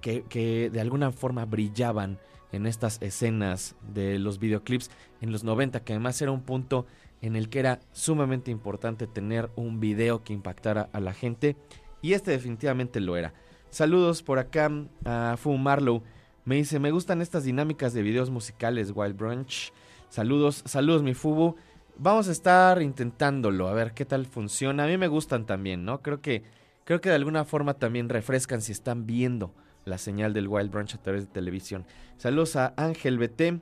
que, 0.01 0.21
que 0.29 0.69
de 0.69 0.79
alguna 0.79 1.11
forma 1.11 1.43
brillaban 1.45 2.19
en 2.51 2.67
estas 2.67 3.01
escenas 3.01 3.75
de 3.81 4.19
los 4.19 4.37
videoclips 4.37 4.91
en 5.21 5.31
los 5.31 5.43
90, 5.43 5.83
que 5.83 5.93
además 5.93 6.21
era 6.21 6.29
un 6.29 6.43
punto 6.43 6.85
en 7.21 7.35
el 7.35 7.49
que 7.49 7.59
era 7.59 7.79
sumamente 7.91 8.51
importante 8.51 9.07
tener 9.07 9.49
un 9.55 9.79
video 9.79 10.23
que 10.23 10.33
impactara 10.33 10.89
a 10.93 10.99
la 10.99 11.13
gente 11.13 11.55
y 12.01 12.13
este 12.13 12.31
definitivamente 12.31 12.99
lo 12.99 13.17
era. 13.17 13.33
Saludos 13.69 14.23
por 14.23 14.39
acá 14.39 14.71
a 15.05 15.35
Fu 15.37 15.57
Marlow. 15.57 16.03
Me 16.45 16.55
dice, 16.55 16.79
me 16.79 16.91
gustan 16.91 17.21
estas 17.21 17.43
dinámicas 17.43 17.93
de 17.93 18.01
videos 18.01 18.29
musicales, 18.29 18.91
Wild 18.95 19.15
Brunch. 19.15 19.71
Saludos, 20.09 20.63
saludos 20.65 21.03
mi 21.03 21.13
Fubu. 21.13 21.55
Vamos 21.97 22.29
a 22.29 22.31
estar 22.31 22.81
intentándolo, 22.81 23.67
a 23.67 23.73
ver 23.73 23.93
qué 23.93 24.05
tal 24.05 24.25
funciona. 24.25 24.85
A 24.85 24.87
mí 24.87 24.97
me 24.97 25.07
gustan 25.07 25.45
también, 25.45 25.83
¿no? 25.85 26.01
Creo 26.01 26.21
que, 26.21 26.43
creo 26.85 27.01
que 27.01 27.09
de 27.09 27.15
alguna 27.15 27.43
forma 27.43 27.73
también 27.73 28.09
refrescan 28.09 28.61
si 28.61 28.71
están 28.71 29.05
viendo 29.05 29.53
la 29.85 29.97
señal 29.97 30.33
del 30.33 30.47
Wild 30.47 30.71
Brunch 30.71 30.95
a 30.95 31.01
través 31.01 31.25
de 31.25 31.31
televisión. 31.31 31.85
Saludos 32.17 32.55
a 32.55 32.73
Ángel 32.77 33.17
BT, 33.17 33.61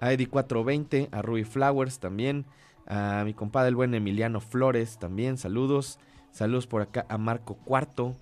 a 0.00 0.12
Eddie420, 0.12 1.08
a 1.12 1.22
Ruby 1.22 1.44
Flowers 1.44 2.00
también, 2.00 2.44
a 2.86 3.22
mi 3.24 3.34
compadre 3.34 3.68
el 3.68 3.76
buen 3.76 3.94
Emiliano 3.94 4.40
Flores 4.40 4.98
también, 4.98 5.38
saludos. 5.38 5.98
Saludos 6.30 6.66
por 6.66 6.82
acá 6.82 7.06
a 7.08 7.18
Marco 7.18 7.54
Cuarto 7.54 8.14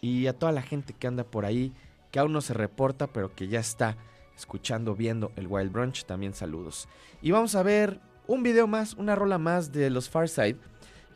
y 0.00 0.26
a 0.26 0.38
toda 0.38 0.52
la 0.52 0.62
gente 0.62 0.92
que 0.92 1.06
anda 1.06 1.24
por 1.24 1.46
ahí, 1.46 1.72
que 2.10 2.18
aún 2.18 2.32
no 2.32 2.42
se 2.42 2.52
reporta, 2.52 3.06
pero 3.06 3.34
que 3.34 3.48
ya 3.48 3.60
está 3.60 3.96
escuchando, 4.36 4.94
viendo 4.94 5.32
el 5.36 5.46
Wild 5.46 5.72
Brunch, 5.72 6.04
también 6.04 6.34
saludos. 6.34 6.88
Y 7.22 7.30
vamos 7.30 7.54
a 7.54 7.62
ver 7.62 8.00
un 8.26 8.42
video 8.42 8.66
más, 8.66 8.94
una 8.94 9.14
rola 9.14 9.38
más 9.38 9.72
de 9.72 9.90
los 9.90 10.08
Farside. 10.10 10.58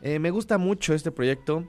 Eh, 0.01 0.19
me 0.19 0.31
gusta 0.31 0.57
mucho 0.57 0.93
este 0.93 1.11
proyecto. 1.11 1.65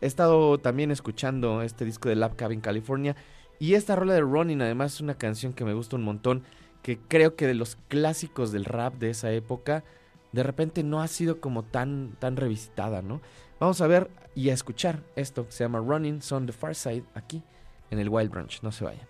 He 0.00 0.06
estado 0.06 0.58
también 0.58 0.90
escuchando 0.90 1.62
este 1.62 1.84
disco 1.84 2.08
de 2.08 2.16
Lab 2.16 2.36
Cabin 2.36 2.60
California. 2.60 3.16
Y 3.58 3.74
esta 3.74 3.96
rola 3.96 4.14
de 4.14 4.20
Running 4.20 4.62
además 4.62 4.94
es 4.94 5.00
una 5.00 5.18
canción 5.18 5.52
que 5.52 5.64
me 5.64 5.74
gusta 5.74 5.96
un 5.96 6.04
montón. 6.04 6.42
Que 6.82 6.98
creo 6.98 7.34
que 7.34 7.46
de 7.46 7.54
los 7.54 7.76
clásicos 7.88 8.52
del 8.52 8.64
rap 8.64 8.94
de 8.94 9.10
esa 9.10 9.32
época, 9.32 9.84
de 10.32 10.42
repente 10.42 10.82
no 10.82 11.00
ha 11.00 11.08
sido 11.08 11.40
como 11.40 11.64
tan, 11.64 12.16
tan 12.18 12.36
revisitada, 12.36 13.02
¿no? 13.02 13.20
Vamos 13.60 13.80
a 13.80 13.86
ver 13.86 14.10
y 14.34 14.50
a 14.50 14.54
escuchar 14.54 15.02
esto 15.16 15.46
que 15.46 15.52
se 15.52 15.64
llama 15.64 15.80
Running 15.80 16.22
Son 16.22 16.46
the 16.46 16.52
Far 16.52 16.74
Side 16.74 17.04
aquí 17.14 17.42
en 17.90 17.98
el 17.98 18.08
Wild 18.08 18.30
Branch. 18.30 18.62
No 18.62 18.70
se 18.70 18.84
vayan. 18.84 19.06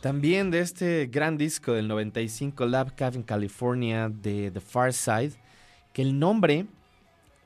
También 0.00 0.50
de 0.50 0.60
este 0.60 1.06
gran 1.06 1.38
disco 1.38 1.72
del 1.72 1.88
95, 1.88 2.66
Lab 2.66 2.94
Cave 2.94 3.16
in 3.16 3.22
California, 3.22 4.10
de 4.10 4.50
The 4.50 4.60
Far 4.60 4.92
Side, 4.92 5.32
que 5.92 6.02
el 6.02 6.18
nombre 6.18 6.66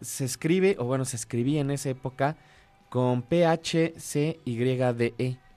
se 0.01 0.25
escribe, 0.25 0.75
o 0.79 0.85
bueno, 0.85 1.05
se 1.05 1.17
escribía 1.17 1.61
en 1.61 1.71
esa 1.71 1.91
época 1.91 2.37
con 2.89 3.23
P-H-C-Y-D-E, 3.23 4.39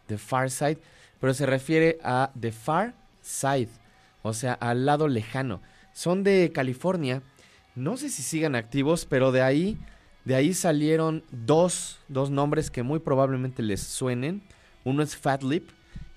The 0.07 0.17
Far 0.17 0.51
Side, 0.51 0.77
pero 1.19 1.33
se 1.33 1.45
refiere 1.45 1.97
a 2.03 2.31
The 2.39 2.51
Far 2.51 2.93
Side, 3.21 3.69
o 4.21 4.33
sea, 4.33 4.53
al 4.53 4.85
lado 4.85 5.07
lejano. 5.07 5.61
Son 5.93 6.23
de 6.23 6.51
California, 6.53 7.21
no 7.75 7.97
sé 7.97 8.09
si 8.09 8.21
sigan 8.21 8.55
activos, 8.55 9.05
pero 9.05 9.31
de 9.31 9.41
ahí, 9.41 9.77
de 10.25 10.35
ahí 10.35 10.53
salieron 10.53 11.23
dos, 11.31 11.99
dos 12.09 12.29
nombres 12.29 12.69
que 12.69 12.83
muy 12.83 12.99
probablemente 12.99 13.63
les 13.63 13.81
suenen. 13.81 14.43
Uno 14.83 15.03
es 15.03 15.15
Fat 15.15 15.43
Lip, 15.43 15.69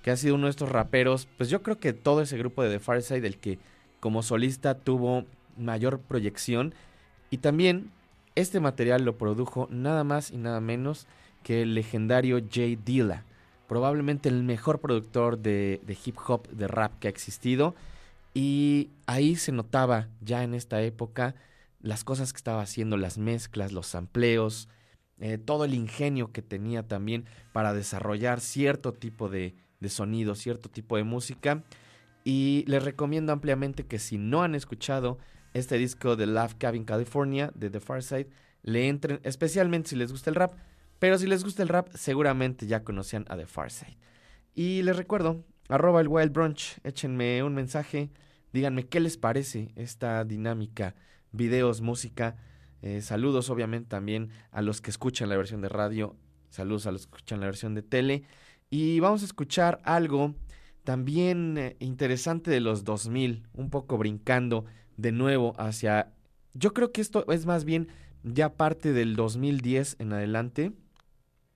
que 0.02 0.10
ha 0.10 0.16
sido 0.16 0.34
uno 0.34 0.46
de 0.46 0.50
estos 0.50 0.68
raperos, 0.68 1.28
pues 1.36 1.48
yo 1.48 1.62
creo 1.62 1.78
que 1.78 1.92
todo 1.92 2.20
ese 2.20 2.36
grupo 2.36 2.62
de 2.62 2.70
The 2.70 2.78
Farside, 2.78 3.20
del 3.20 3.38
que 3.38 3.58
como 4.00 4.22
solista 4.22 4.74
tuvo 4.74 5.24
mayor 5.56 5.98
proyección. 5.98 6.74
Y 7.30 7.38
también 7.38 7.90
este 8.34 8.60
material 8.60 9.04
lo 9.04 9.16
produjo 9.16 9.66
nada 9.70 10.04
más 10.04 10.30
y 10.30 10.36
nada 10.36 10.60
menos 10.60 11.06
que 11.42 11.62
el 11.62 11.74
legendario 11.74 12.42
Jay 12.50 12.76
Dilla, 12.76 13.24
probablemente 13.66 14.28
el 14.28 14.42
mejor 14.42 14.80
productor 14.80 15.38
de, 15.38 15.80
de 15.86 15.98
hip 16.04 16.16
hop, 16.26 16.48
de 16.48 16.68
rap 16.68 16.98
que 16.98 17.08
ha 17.08 17.10
existido. 17.10 17.74
Y 18.34 18.90
ahí 19.06 19.36
se 19.36 19.52
notaba 19.52 20.08
ya 20.20 20.42
en 20.42 20.54
esta 20.54 20.82
época 20.82 21.34
las 21.80 22.02
cosas 22.02 22.32
que 22.32 22.38
estaba 22.38 22.62
haciendo, 22.62 22.96
las 22.96 23.18
mezclas, 23.18 23.72
los 23.72 23.86
sampleos, 23.86 24.68
eh, 25.20 25.38
todo 25.38 25.64
el 25.64 25.74
ingenio 25.74 26.32
que 26.32 26.42
tenía 26.42 26.86
también 26.86 27.24
para 27.52 27.72
desarrollar 27.72 28.40
cierto 28.40 28.92
tipo 28.92 29.28
de, 29.28 29.54
sonido, 29.88 30.34
cierto 30.34 30.68
tipo 30.68 30.96
de 30.96 31.04
música. 31.04 31.62
Y 32.24 32.64
les 32.66 32.82
recomiendo 32.82 33.32
ampliamente 33.32 33.86
que 33.86 33.98
si 33.98 34.18
no 34.18 34.42
han 34.42 34.54
escuchado 34.54 35.18
este 35.52 35.78
disco 35.78 36.16
de 36.16 36.26
Love 36.26 36.56
Cabin 36.58 36.84
California 36.84 37.52
de 37.54 37.70
The 37.70 37.80
Far 37.80 38.02
Side, 38.02 38.28
le 38.62 38.88
entren, 38.88 39.20
especialmente 39.24 39.90
si 39.90 39.96
les 39.96 40.10
gusta 40.10 40.30
el 40.30 40.36
rap. 40.36 40.54
Pero 40.98 41.18
si 41.18 41.26
les 41.26 41.44
gusta 41.44 41.62
el 41.62 41.68
rap, 41.68 41.88
seguramente 41.94 42.66
ya 42.66 42.82
conocían 42.82 43.26
a 43.28 43.36
The 43.36 43.46
Far 43.46 43.70
Side. 43.70 43.98
Y 44.54 44.82
les 44.82 44.96
recuerdo, 44.96 45.44
arroba 45.68 46.00
el 46.00 46.08
Wild 46.08 46.32
Brunch, 46.32 46.78
échenme 46.82 47.42
un 47.42 47.54
mensaje, 47.54 48.10
díganme 48.52 48.86
qué 48.86 49.00
les 49.00 49.16
parece 49.16 49.72
esta 49.76 50.24
dinámica, 50.24 50.94
videos, 51.32 51.80
música. 51.80 52.36
Eh, 52.86 53.00
saludos 53.00 53.48
obviamente 53.48 53.88
también 53.88 54.28
a 54.50 54.60
los 54.60 54.82
que 54.82 54.90
escuchan 54.90 55.30
la 55.30 55.38
versión 55.38 55.62
de 55.62 55.70
radio, 55.70 56.18
saludos 56.50 56.86
a 56.86 56.92
los 56.92 57.06
que 57.06 57.16
escuchan 57.16 57.40
la 57.40 57.46
versión 57.46 57.74
de 57.74 57.80
tele. 57.80 58.24
Y 58.68 59.00
vamos 59.00 59.22
a 59.22 59.24
escuchar 59.24 59.80
algo 59.84 60.34
también 60.84 61.56
eh, 61.56 61.76
interesante 61.80 62.50
de 62.50 62.60
los 62.60 62.84
2000, 62.84 63.48
un 63.54 63.70
poco 63.70 63.96
brincando 63.96 64.66
de 64.98 65.12
nuevo 65.12 65.54
hacia... 65.56 66.12
Yo 66.52 66.74
creo 66.74 66.92
que 66.92 67.00
esto 67.00 67.24
es 67.32 67.46
más 67.46 67.64
bien 67.64 67.88
ya 68.22 68.54
parte 68.54 68.92
del 68.92 69.16
2010 69.16 69.96
en 69.98 70.12
adelante. 70.12 70.72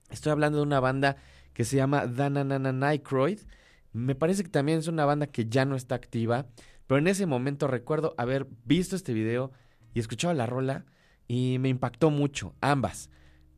Estoy 0.09 0.31
hablando 0.31 0.57
de 0.57 0.63
una 0.63 0.79
banda 0.79 1.17
que 1.53 1.63
se 1.63 1.75
llama 1.75 2.07
Dananana 2.07 2.71
Nycroid. 2.71 3.41
Me 3.93 4.15
parece 4.15 4.41
que 4.41 4.49
también 4.49 4.79
es 4.79 4.87
una 4.87 5.05
banda 5.05 5.27
que 5.27 5.45
ya 5.45 5.63
no 5.63 5.75
está 5.75 5.93
activa, 5.93 6.47
pero 6.87 6.97
en 6.97 7.05
ese 7.05 7.27
momento 7.27 7.67
recuerdo 7.67 8.15
haber 8.17 8.47
visto 8.65 8.95
este 8.95 9.13
video 9.13 9.51
y 9.93 9.99
escuchado 9.99 10.33
la 10.33 10.47
rola 10.47 10.85
y 11.29 11.59
me 11.59 11.69
impactó 11.69 12.09
mucho, 12.09 12.55
ambas. 12.59 13.09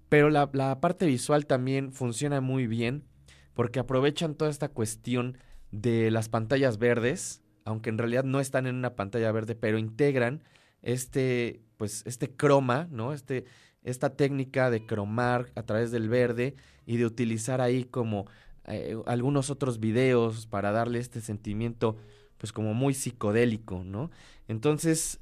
Pero 0.09 0.29
la, 0.29 0.51
parte 0.81 1.07
visual 1.07 1.47
también 1.47 1.93
funciona 1.93 2.41
muy 2.41 2.67
bien 2.67 3.05
porque 3.53 3.79
aprovechan 3.79 4.35
toda 4.35 4.51
esta 4.51 4.67
cuestión 4.67 5.37
de 5.71 6.11
las 6.11 6.27
pantallas 6.27 6.77
verdes, 6.77 7.41
aunque 7.63 7.89
en 7.89 7.97
realidad 7.97 8.25
no 8.25 8.41
están 8.41 8.67
en 8.67 8.75
una 8.75 8.95
pantalla 8.95 9.31
verde, 9.31 9.55
pero 9.55 9.79
integran 9.79 10.43
este, 10.81 11.61
pues, 11.77 12.03
este 12.05 12.29
croma, 12.35 12.89
¿no? 12.91 13.13
Este, 13.13 13.45
esta 13.83 14.17
técnica 14.17 14.69
de 14.69 14.85
cromar 14.85 15.51
a 15.55 15.63
través 15.63 15.91
del 15.91 16.09
verde 16.09 16.55
y 16.85 16.97
de 16.97 17.05
utilizar 17.05 17.61
ahí 17.61 17.85
como 17.85 18.25
eh, 18.67 18.97
algunos 19.05 19.49
otros 19.49 19.79
videos 19.79 20.45
para 20.45 20.73
darle 20.73 20.99
este 20.99 21.21
sentimiento, 21.21 21.95
pues 22.37 22.51
como 22.51 22.73
muy 22.73 22.93
psicodélico, 22.93 23.85
¿no? 23.85 24.11
Entonces, 24.49 25.21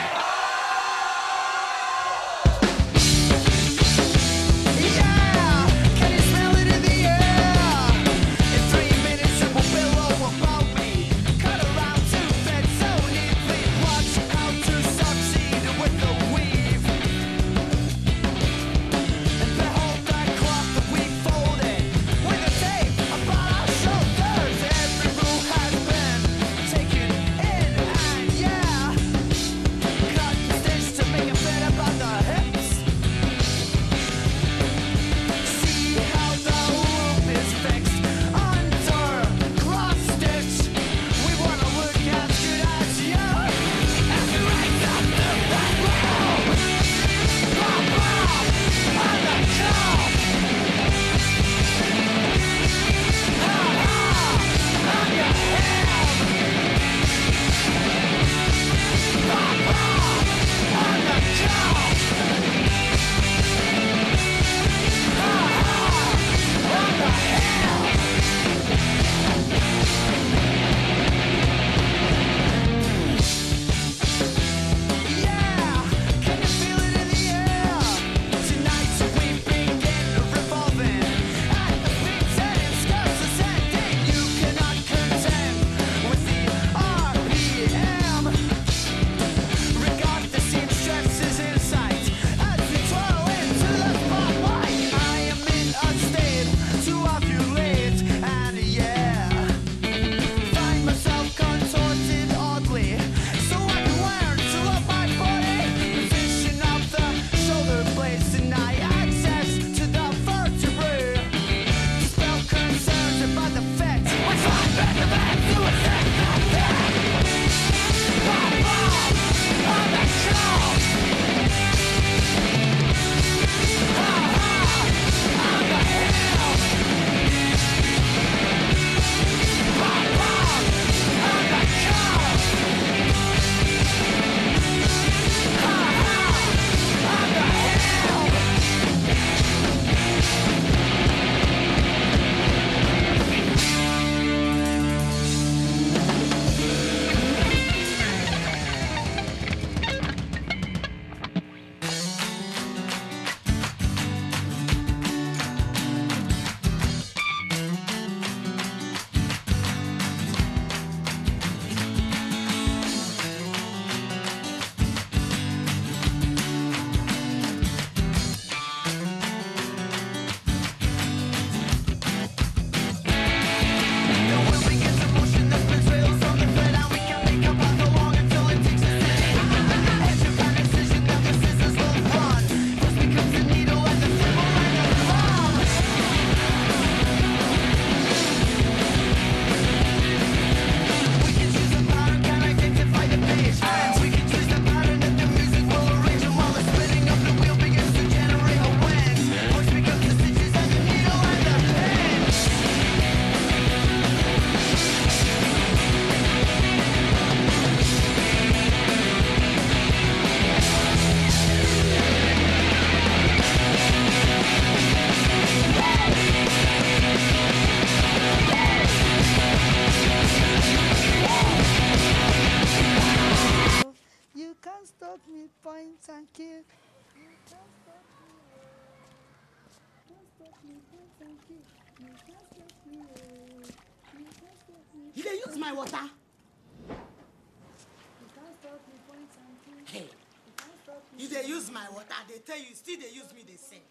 still 242.91 242.99
dey 243.09 243.15
use 243.15 243.33
me 243.33 243.43
dey 243.43 243.55
sing. 243.57 243.81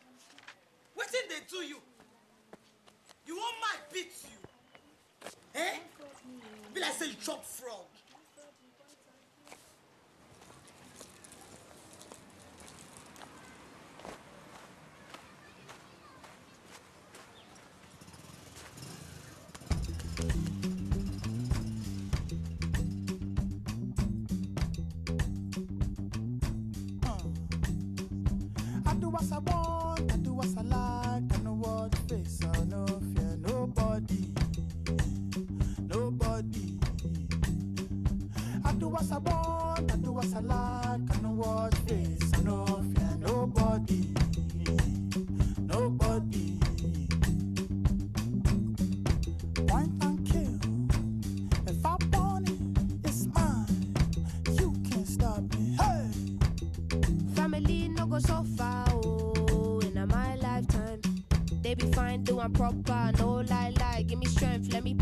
Did 1.11 1.29
they 1.29 1.43
do 1.51 1.65
you 1.67 1.77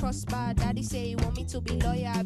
prosper. 0.09 0.55
Daddy 0.55 0.83
say 0.83 1.09
he 1.09 1.17
want 1.17 1.37
me 1.37 1.45
to 1.45 1.61
be 1.61 1.73
lawyer. 1.81 2.18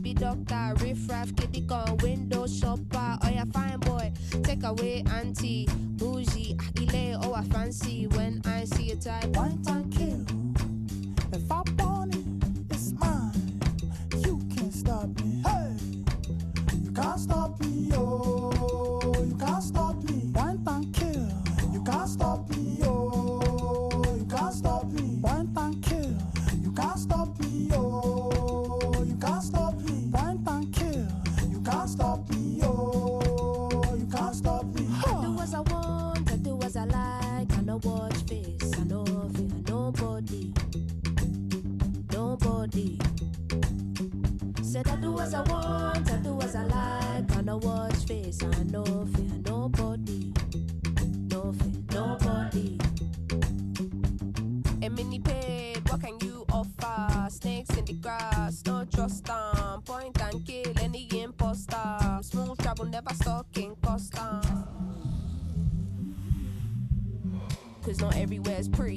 not 68.03 68.17
it's 68.59 68.69
pretty. 68.69 68.92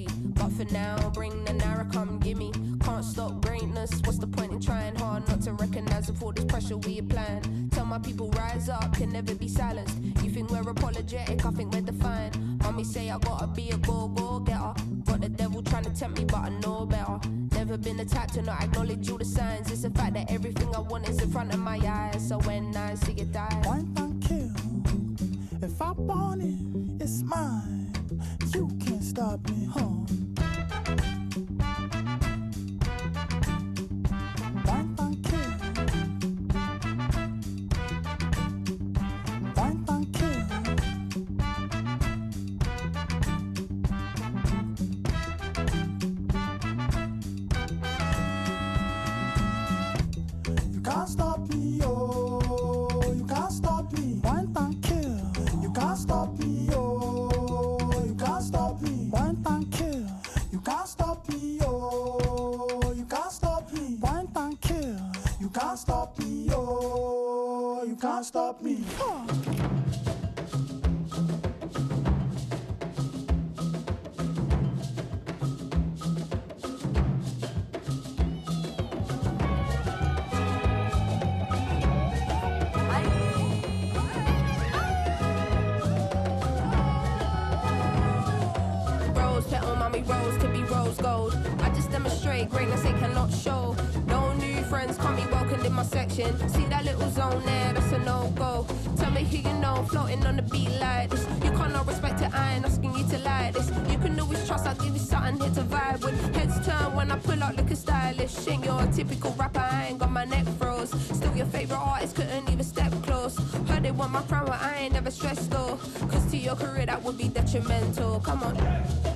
stylish. 108.15 108.65
You're 108.65 108.81
a 108.81 108.87
typical 108.91 109.31
rapper, 109.37 109.59
I 109.59 109.87
ain't 109.89 109.99
got 109.99 110.11
my 110.11 110.25
neck 110.25 110.45
froze. 110.59 110.91
Still 111.15 111.35
your 111.35 111.45
favorite 111.47 111.77
artist, 111.77 112.15
couldn't 112.15 112.49
even 112.49 112.63
step 112.63 112.91
close. 113.03 113.37
Heard 113.67 113.83
they 113.83 113.91
want 113.91 114.11
my 114.11 114.21
crown, 114.23 114.45
but 114.45 114.61
I 114.61 114.75
ain't 114.79 114.93
never 114.93 115.11
stressed 115.11 115.51
though. 115.51 115.77
Cause 116.09 116.31
to 116.31 116.37
your 116.37 116.55
career, 116.55 116.85
that 116.85 117.01
would 117.03 117.17
be 117.17 117.27
detrimental. 117.27 118.19
Come 118.19 118.43
on. 118.43 119.14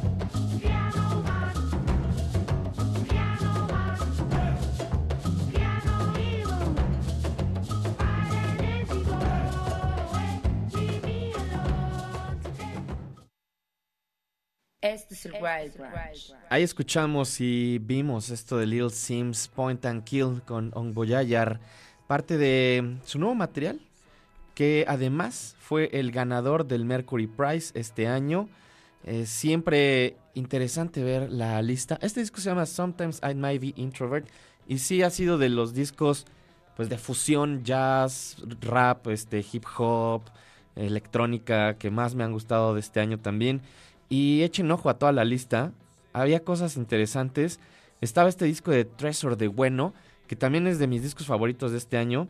Ahí 16.49 16.63
escuchamos 16.63 17.39
y 17.41 17.79
vimos 17.79 18.29
esto 18.29 18.57
de 18.57 18.65
Little 18.65 18.89
Sims 18.89 19.47
Point 19.47 19.85
and 19.85 20.03
Kill 20.03 20.41
con 20.45 20.71
Ongboyayar, 20.73 21.59
parte 22.07 22.37
de 22.37 22.97
su 23.05 23.19
nuevo 23.19 23.35
material, 23.35 23.79
que 24.55 24.85
además 24.87 25.55
fue 25.59 25.89
el 25.93 26.11
ganador 26.11 26.65
del 26.65 26.85
Mercury 26.85 27.27
Prize 27.27 27.77
este 27.79 28.07
año. 28.07 28.49
Eh, 29.03 29.25
siempre 29.25 30.17
interesante 30.33 31.03
ver 31.03 31.31
la 31.31 31.61
lista. 31.61 31.99
Este 32.01 32.19
disco 32.19 32.41
se 32.41 32.49
llama 32.49 32.65
Sometimes 32.65 33.21
I 33.23 33.35
Might 33.35 33.61
Be 33.61 33.73
Introvert 33.75 34.27
y 34.67 34.79
sí 34.79 35.03
ha 35.03 35.09
sido 35.09 35.37
de 35.37 35.49
los 35.49 35.73
discos 35.73 36.25
pues 36.75 36.89
de 36.89 36.97
fusión 36.97 37.63
jazz, 37.63 38.37
rap, 38.61 39.07
este 39.07 39.45
hip 39.51 39.65
hop, 39.77 40.23
electrónica 40.75 41.77
que 41.77 41.91
más 41.91 42.15
me 42.15 42.23
han 42.23 42.31
gustado 42.31 42.73
de 42.73 42.79
este 42.79 42.99
año 42.99 43.19
también. 43.19 43.61
Y 44.09 44.41
echen 44.43 44.71
ojo 44.71 44.89
a 44.89 44.97
toda 44.97 45.11
la 45.11 45.23
lista. 45.23 45.71
Había 46.13 46.43
cosas 46.43 46.75
interesantes. 46.75 47.59
Estaba 48.01 48.29
este 48.29 48.45
disco 48.45 48.71
de 48.71 48.85
Treasure 48.85 49.35
de 49.35 49.47
Bueno, 49.47 49.93
que 50.27 50.35
también 50.35 50.67
es 50.67 50.79
de 50.79 50.87
mis 50.87 51.03
discos 51.03 51.27
favoritos 51.27 51.71
de 51.71 51.77
este 51.77 51.97
año. 51.97 52.27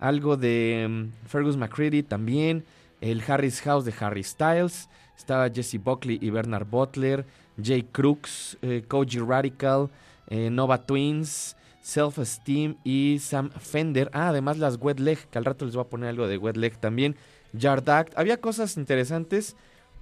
Algo 0.00 0.36
de 0.36 0.86
mm, 0.88 1.28
Fergus 1.28 1.56
McCready 1.56 2.02
también. 2.02 2.64
El 3.00 3.22
Harris 3.26 3.60
House 3.62 3.84
de 3.84 3.94
Harry 4.00 4.24
Styles. 4.24 4.88
Estaba 5.16 5.48
Jesse 5.48 5.78
Buckley 5.82 6.18
y 6.20 6.30
Bernard 6.30 6.66
Butler. 6.66 7.24
Jay 7.62 7.82
Crooks, 7.82 8.58
eh, 8.62 8.82
Koji 8.86 9.18
Radical, 9.18 9.90
eh, 10.28 10.50
Nova 10.50 10.78
Twins, 10.86 11.56
Self 11.82 12.18
Esteem 12.18 12.76
y 12.84 13.18
Sam 13.20 13.50
Fender. 13.50 14.10
Ah, 14.12 14.28
además 14.28 14.58
las 14.58 14.78
Wet 14.80 15.00
Leg, 15.00 15.18
que 15.28 15.38
al 15.38 15.44
rato 15.44 15.64
les 15.64 15.74
voy 15.74 15.84
a 15.84 15.88
poner 15.88 16.08
algo 16.08 16.26
de 16.26 16.38
Wet 16.38 16.56
Leg 16.56 16.78
también. 16.78 17.16
Yard 17.52 17.88
Act. 17.88 18.12
Había 18.16 18.40
cosas 18.40 18.76
interesantes, 18.76 19.56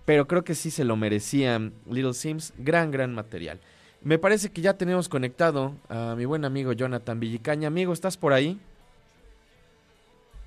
pero 0.08 0.26
creo 0.26 0.42
que 0.42 0.54
sí 0.54 0.70
se 0.70 0.84
lo 0.84 0.96
merecían. 0.96 1.74
Little 1.86 2.14
Sims, 2.14 2.54
gran, 2.56 2.90
gran 2.90 3.14
material. 3.14 3.60
Me 4.00 4.18
parece 4.18 4.50
que 4.50 4.62
ya 4.62 4.72
tenemos 4.72 5.06
conectado 5.06 5.74
a 5.90 6.14
mi 6.16 6.24
buen 6.24 6.46
amigo 6.46 6.72
Jonathan 6.72 7.20
Villicaña. 7.20 7.68
Amigo, 7.68 7.92
¿estás 7.92 8.16
por 8.16 8.32
ahí? 8.32 8.58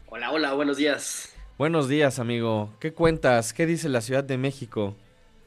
Hola, 0.07 0.31
hola, 0.31 0.53
buenos 0.53 0.77
días. 0.77 1.31
Buenos 1.59 1.87
días, 1.87 2.17
amigo. 2.17 2.73
¿Qué 2.79 2.91
cuentas? 2.91 3.53
¿Qué 3.53 3.67
dice 3.67 3.87
la 3.87 4.01
Ciudad 4.01 4.23
de 4.23 4.39
México? 4.39 4.95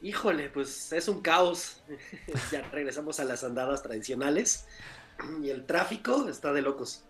Híjole, 0.01 0.47
pues 0.47 0.93
es 0.93 1.09
un 1.09 1.19
caos. 1.19 1.83
ya 2.53 2.61
regresamos 2.71 3.19
a 3.19 3.25
las 3.25 3.43
andadas 3.43 3.83
tradicionales 3.83 4.65
y 5.43 5.49
el 5.49 5.65
tráfico 5.65 6.29
está 6.29 6.53
de 6.53 6.61
locos. 6.61 7.03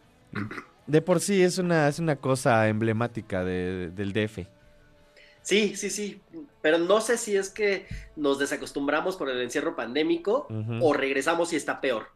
De 0.87 1.03
por 1.03 1.19
sí 1.19 1.43
es 1.43 1.59
una, 1.59 1.87
es 1.87 1.99
una 1.99 2.15
cosa 2.15 2.67
emblemática 2.67 3.43
de- 3.43 3.91
del 3.91 4.11
DF. 4.11 4.54
Sí, 5.45 5.75
sí, 5.75 5.91
sí, 5.91 6.21
pero 6.63 6.79
no 6.79 7.01
sé 7.01 7.19
si 7.19 7.37
es 7.37 7.51
que 7.51 7.85
nos 8.15 8.39
desacostumbramos 8.39 9.15
por 9.15 9.29
el 9.29 9.39
encierro 9.43 9.75
pandémico 9.75 10.47
o 10.81 10.91
regresamos 10.91 11.53
y 11.53 11.55
está 11.55 11.81
peor, 11.81 12.07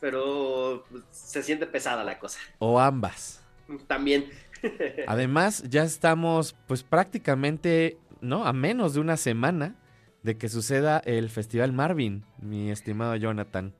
pero 0.00 0.84
pues, 0.90 1.04
se 1.12 1.44
siente 1.44 1.66
pesada 1.66 2.02
la 2.02 2.18
cosa. 2.18 2.40
O 2.58 2.80
ambas. 2.80 3.40
También. 3.86 4.28
Además, 5.06 5.62
ya 5.68 5.84
estamos 5.84 6.56
pues 6.66 6.82
prácticamente, 6.82 7.96
¿no? 8.20 8.44
A 8.44 8.52
menos 8.52 8.94
de 8.94 9.00
una 9.00 9.16
semana 9.16 9.76
de 10.24 10.36
que 10.36 10.48
suceda 10.48 10.98
el 10.98 11.30
Festival 11.30 11.72
Marvin, 11.72 12.24
mi 12.38 12.72
estimado 12.72 13.14
Jonathan. 13.14 13.72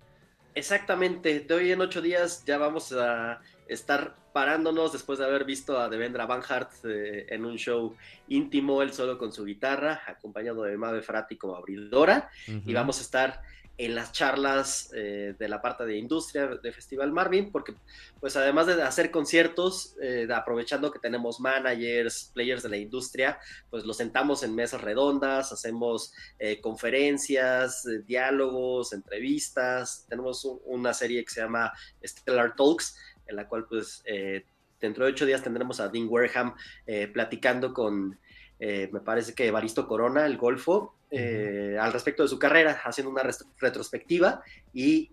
Exactamente, 0.54 1.40
de 1.40 1.52
hoy 1.52 1.72
en 1.72 1.80
ocho 1.80 2.00
días 2.00 2.44
ya 2.46 2.58
vamos 2.58 2.92
a 2.92 3.40
estar 3.66 4.14
parándonos 4.34 4.92
después 4.92 5.20
de 5.20 5.26
haber 5.26 5.44
visto 5.44 5.78
a 5.78 5.88
Devendra 5.88 6.26
Banhart 6.26 6.72
eh, 6.84 7.24
en 7.30 7.44
un 7.44 7.56
show 7.56 7.94
íntimo, 8.26 8.82
él 8.82 8.92
solo 8.92 9.16
con 9.16 9.32
su 9.32 9.44
guitarra, 9.44 10.02
acompañado 10.08 10.64
de 10.64 10.76
Mabe 10.76 11.02
Frati 11.02 11.36
como 11.36 11.54
abridora, 11.54 12.28
y 12.48 12.56
Ujú. 12.56 12.72
vamos 12.74 12.98
a 12.98 13.02
estar 13.02 13.40
en 13.76 13.94
las 13.94 14.10
charlas 14.12 14.90
eh, 14.94 15.34
de 15.38 15.48
la 15.48 15.60
parte 15.62 15.84
de 15.84 15.96
industria 15.98 16.46
de 16.46 16.72
Festival 16.72 17.12
Marvin, 17.12 17.50
porque 17.52 17.74
pues 18.20 18.36
además 18.36 18.66
de 18.68 18.80
hacer 18.82 19.10
conciertos, 19.12 19.96
eh, 20.02 20.26
aprovechando 20.34 20.90
que 20.92 20.98
tenemos 21.00 21.38
managers, 21.40 22.30
players 22.34 22.62
de 22.64 22.68
la 22.70 22.76
industria, 22.76 23.38
pues 23.70 23.84
los 23.84 23.96
sentamos 23.96 24.42
en 24.42 24.54
mesas 24.54 24.80
redondas, 24.80 25.52
hacemos 25.52 26.12
eh, 26.40 26.60
conferencias, 26.60 27.84
eh, 27.86 28.02
diálogos, 28.06 28.92
entrevistas, 28.92 30.06
tenemos 30.08 30.44
un- 30.44 30.60
una 30.66 30.92
serie 30.94 31.24
que 31.24 31.32
se 31.32 31.40
llama 31.40 31.72
Stellar 32.04 32.54
Talks, 32.56 32.96
en 33.26 33.36
la 33.36 33.48
cual 33.48 33.66
pues 33.68 34.02
eh, 34.06 34.44
dentro 34.80 35.04
de 35.04 35.12
ocho 35.12 35.26
días 35.26 35.42
tendremos 35.42 35.80
a 35.80 35.88
Dean 35.88 36.06
Wareham 36.08 36.54
eh, 36.86 37.08
platicando 37.08 37.72
con, 37.72 38.18
eh, 38.60 38.88
me 38.92 39.00
parece 39.00 39.34
que 39.34 39.46
Evaristo 39.46 39.86
Corona, 39.86 40.26
el 40.26 40.36
Golfo, 40.36 40.94
eh, 41.10 41.76
al 41.80 41.92
respecto 41.92 42.22
de 42.24 42.28
su 42.28 42.38
carrera, 42.38 42.80
haciendo 42.84 43.10
una 43.10 43.22
retrospectiva 43.58 44.42
y 44.72 45.10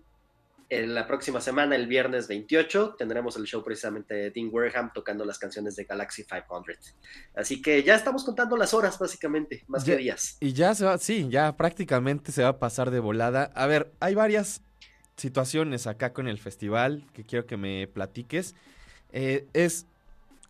en 0.68 0.94
la 0.94 1.06
próxima 1.06 1.38
semana, 1.42 1.76
el 1.76 1.86
viernes 1.86 2.28
28, 2.28 2.94
tendremos 2.96 3.36
el 3.36 3.44
show 3.44 3.62
precisamente 3.62 4.14
de 4.14 4.30
Dean 4.30 4.48
Wareham 4.50 4.90
tocando 4.94 5.22
las 5.26 5.38
canciones 5.38 5.76
de 5.76 5.84
Galaxy 5.84 6.24
500. 6.24 6.96
Así 7.34 7.60
que 7.60 7.82
ya 7.82 7.94
estamos 7.94 8.24
contando 8.24 8.56
las 8.56 8.72
horas, 8.72 8.98
básicamente, 8.98 9.64
más 9.68 9.84
Ya- 9.84 9.96
que 9.96 10.02
días. 10.02 10.38
Y 10.40 10.54
ya 10.54 10.74
se 10.74 10.86
va, 10.86 10.96
sí, 10.96 11.28
ya 11.28 11.58
prácticamente 11.58 12.32
se 12.32 12.42
va 12.42 12.48
a 12.48 12.58
pasar 12.58 12.90
de 12.90 13.00
volada. 13.00 13.52
A 13.54 13.66
ver, 13.66 13.92
hay 14.00 14.14
varias 14.14 14.62
situaciones 15.16 15.86
acá 15.86 16.12
con 16.12 16.28
el 16.28 16.38
festival 16.38 17.04
que 17.12 17.24
quiero 17.24 17.46
que 17.46 17.56
me 17.56 17.86
platiques. 17.86 18.54
Eh, 19.12 19.46
es 19.52 19.86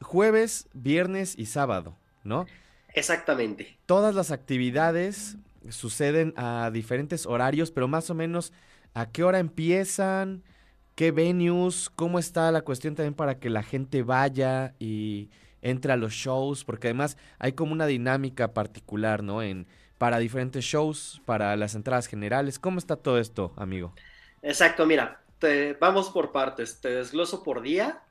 jueves, 0.01 0.69
viernes 0.73 1.35
y 1.37 1.47
sábado, 1.47 1.97
¿no? 2.25 2.47
Exactamente. 2.95 3.79
Todas 3.87 4.15
las 4.15 4.31
actividades 4.31 5.37
suceden 5.69 6.35
a 6.37 6.71
diferentes 6.73 7.27
horarios, 7.27 7.71
pero 7.71 7.89
más 7.89 8.11
o 8.11 8.15
menos 8.15 8.53
a 8.95 9.11
qué 9.11 9.25
hora 9.25 9.39
empiezan, 9.39 10.43
qué 10.95 11.11
venues, 11.11 11.91
cómo 11.91 12.19
está 12.19 12.51
la 12.53 12.63
cuestión 12.63 12.95
también 12.95 13.15
para 13.15 13.39
que 13.39 13.51
la 13.51 13.63
gente 13.63 14.03
vaya 14.03 14.75
y 14.79 15.31
entre 15.63 15.93
a 15.93 15.97
los 15.97 16.13
shows, 16.13 16.65
porque 16.65 16.89
además 16.89 17.17
hay 17.39 17.53
como 17.53 17.73
una 17.73 17.87
dinámica 17.87 18.53
particular, 18.53 19.23
¿no? 19.23 19.43
En 19.43 19.67
para 19.97 20.19
diferentes 20.19 20.65
shows, 20.65 21.23
para 21.25 21.55
las 21.57 21.77
entradas 21.77 22.09
generales. 22.09 22.59
¿Cómo 22.59 22.79
está 22.79 22.97
todo 22.97 23.21
esto, 23.21 23.53
amigo? 23.57 23.95
Exacto, 24.43 24.87
mira, 24.87 25.21
te- 25.39 25.75
vamos 25.75 26.11
por 26.11 26.33
partes, 26.33 26.81
te 26.81 26.91
desgloso 26.91 27.43
por 27.43 27.63
día. 27.63 28.03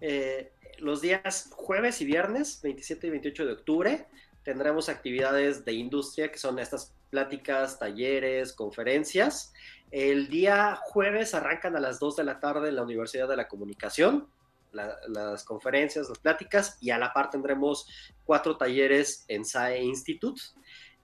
Eh, 0.00 0.52
los 0.78 1.00
días 1.00 1.48
jueves 1.52 2.00
y 2.00 2.04
viernes, 2.04 2.60
27 2.62 3.06
y 3.06 3.10
28 3.10 3.46
de 3.46 3.52
octubre, 3.52 4.06
tendremos 4.42 4.88
actividades 4.88 5.64
de 5.64 5.72
industria, 5.72 6.30
que 6.30 6.38
son 6.38 6.58
estas 6.58 6.92
pláticas, 7.10 7.78
talleres, 7.78 8.52
conferencias. 8.52 9.52
El 9.90 10.28
día 10.28 10.78
jueves 10.82 11.34
arrancan 11.34 11.76
a 11.76 11.80
las 11.80 11.98
2 11.98 12.16
de 12.16 12.24
la 12.24 12.40
tarde 12.40 12.68
en 12.68 12.76
la 12.76 12.82
Universidad 12.82 13.28
de 13.28 13.36
la 13.36 13.48
Comunicación, 13.48 14.28
la- 14.72 14.96
las 15.08 15.44
conferencias, 15.44 16.08
las 16.08 16.18
pláticas, 16.18 16.76
y 16.82 16.90
a 16.90 16.98
la 16.98 17.12
par 17.12 17.30
tendremos 17.30 17.88
cuatro 18.24 18.56
talleres 18.56 19.24
en 19.28 19.44
SAE 19.44 19.82
Institute. 19.82 20.42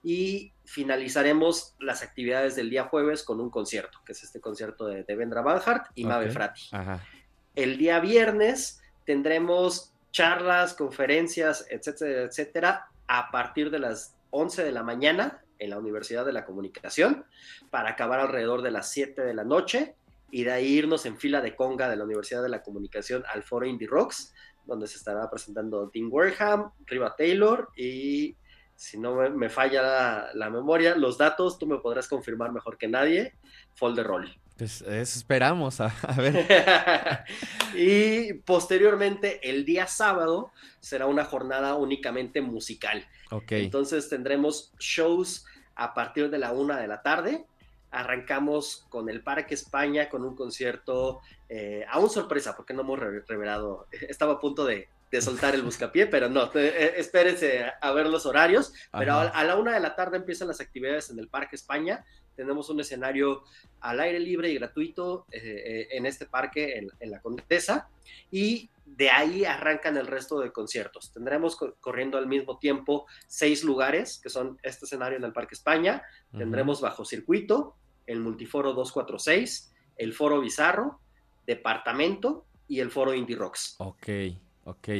Y 0.03 0.53
finalizaremos 0.65 1.75
las 1.79 2.03
actividades 2.03 2.55
del 2.55 2.69
día 2.69 2.83
jueves 2.83 3.23
con 3.23 3.39
un 3.39 3.49
concierto, 3.49 3.99
que 4.05 4.11
es 4.11 4.23
este 4.23 4.41
concierto 4.41 4.85
de 4.85 5.03
Devendra 5.03 5.41
Banhart 5.41 5.87
y 5.95 6.03
Mabe 6.03 6.27
Ok. 6.27 6.31
Frati. 6.33 6.61
Ajá. 6.71 7.01
El 7.55 7.77
día 7.77 7.99
viernes 7.99 8.81
tendremos 9.05 9.93
charlas, 10.11 10.73
conferencias, 10.73 11.65
etcétera, 11.69 12.23
etcétera, 12.23 12.87
a 13.07 13.31
partir 13.31 13.71
de 13.71 13.79
las 13.79 14.15
11 14.31 14.63
de 14.63 14.71
la 14.71 14.83
mañana 14.83 15.43
en 15.59 15.69
la 15.69 15.77
Universidad 15.77 16.25
de 16.25 16.33
la 16.33 16.45
Comunicación, 16.45 17.25
para 17.69 17.91
acabar 17.91 18.19
alrededor 18.19 18.61
de 18.61 18.71
las 18.71 18.91
7 18.91 19.21
de 19.21 19.33
la 19.33 19.43
noche 19.43 19.95
y 20.31 20.43
de 20.43 20.51
ahí 20.51 20.65
irnos 20.65 21.05
en 21.05 21.17
fila 21.17 21.41
de 21.41 21.55
conga 21.55 21.87
de 21.89 21.95
la 21.95 22.03
Universidad 22.03 22.41
de 22.41 22.49
la 22.49 22.63
Comunicación 22.63 23.23
al 23.31 23.43
Foro 23.43 23.65
Indie 23.65 23.87
Rocks, 23.87 24.33
donde 24.65 24.87
se 24.87 24.97
estará 24.97 25.29
presentando 25.29 25.89
Dean 25.93 26.07
Wareham, 26.09 26.71
Riva 26.85 27.15
Taylor 27.15 27.69
y 27.75 28.35
si 28.83 28.97
no 28.99 29.15
me, 29.15 29.29
me 29.29 29.49
falla 29.49 29.81
la, 29.81 30.29
la 30.33 30.49
memoria, 30.49 30.95
los 30.95 31.17
datos 31.17 31.57
tú 31.57 31.65
me 31.67 31.77
podrás 31.77 32.09
confirmar 32.09 32.51
mejor 32.51 32.77
que 32.77 32.89
nadie, 32.89 33.33
Folder 33.75 34.05
Roll. 34.05 34.37
Pues 34.57 34.81
eso 34.81 35.19
esperamos, 35.19 35.79
a, 35.79 35.85
a 36.01 36.13
ver. 36.21 36.45
y 37.75 38.33
posteriormente, 38.33 39.39
el 39.49 39.63
día 39.63 39.87
sábado, 39.87 40.51
será 40.81 41.07
una 41.07 41.23
jornada 41.23 41.75
únicamente 41.75 42.41
musical. 42.41 43.07
Ok. 43.31 43.53
Entonces 43.53 44.09
tendremos 44.09 44.73
shows 44.79 45.45
a 45.75 45.93
partir 45.93 46.29
de 46.29 46.37
la 46.37 46.51
una 46.51 46.77
de 46.77 46.87
la 46.87 47.01
tarde. 47.01 47.45
Arrancamos 47.89 48.85
con 48.89 49.09
el 49.09 49.21
Parque 49.23 49.53
España 49.53 50.09
con 50.09 50.23
un 50.25 50.35
concierto, 50.35 51.21
eh, 51.47 51.85
aún 51.89 52.09
sorpresa, 52.09 52.55
porque 52.55 52.73
no 52.73 52.81
hemos 52.81 52.99
re- 52.99 53.23
revelado. 53.27 53.87
Estaba 54.09 54.33
a 54.33 54.39
punto 54.39 54.65
de, 54.65 54.89
de 55.13 55.21
soltar 55.21 55.53
el 55.53 55.61
buscapié, 55.61 56.07
pero 56.07 56.27
no, 56.27 56.49
te- 56.49 56.69
eh, 56.69 56.93
espérense 56.97 57.65
a 57.79 57.91
ver 57.91 58.07
los 58.07 58.25
horarios. 58.25 58.73
Pero 58.91 59.13
a, 59.13 59.21
Ajá. 59.25 59.39
a 59.39 59.43
la 59.43 59.55
una 59.57 59.71
de 59.73 59.79
la 59.79 59.95
tarde 59.95 60.17
empiezan 60.17 60.47
las 60.47 60.59
actividades 60.59 61.11
en 61.11 61.19
el 61.19 61.27
Parque 61.27 61.55
España. 61.55 62.03
Tenemos 62.35 62.71
un 62.71 62.79
escenario 62.79 63.43
al 63.81 63.99
aire 63.99 64.19
libre 64.19 64.49
y 64.49 64.55
gratuito 64.55 65.27
eh, 65.31 65.39
eh, 65.43 65.87
en 65.91 66.07
este 66.07 66.25
parque, 66.25 66.79
en, 66.79 66.89
en 66.99 67.11
la 67.11 67.21
Condesa, 67.21 67.89
y 68.31 68.71
de 68.87 69.11
ahí 69.11 69.45
arrancan 69.45 69.97
el 69.97 70.07
resto 70.07 70.39
de 70.39 70.51
conciertos. 70.51 71.11
Tendremos 71.13 71.55
co- 71.55 71.75
corriendo 71.79 72.17
al 72.17 72.25
mismo 72.25 72.57
tiempo 72.57 73.05
seis 73.27 73.63
lugares, 73.63 74.19
que 74.21 74.29
son 74.29 74.57
este 74.63 74.85
escenario 74.85 75.19
en 75.19 75.23
el 75.25 75.31
Parque 75.31 75.53
España, 75.53 76.01
tendremos 76.35 76.81
Bajo 76.81 77.05
Circuito, 77.05 77.75
el 78.07 78.19
Multiforo 78.19 78.73
246, 78.73 79.71
el 79.97 80.13
Foro 80.13 80.41
Bizarro, 80.41 80.99
Departamento 81.45 82.45
y 82.67 82.79
el 82.79 82.89
Foro 82.89 83.13
Indie 83.13 83.35
Rocks. 83.35 83.75
Ok. 83.77 84.07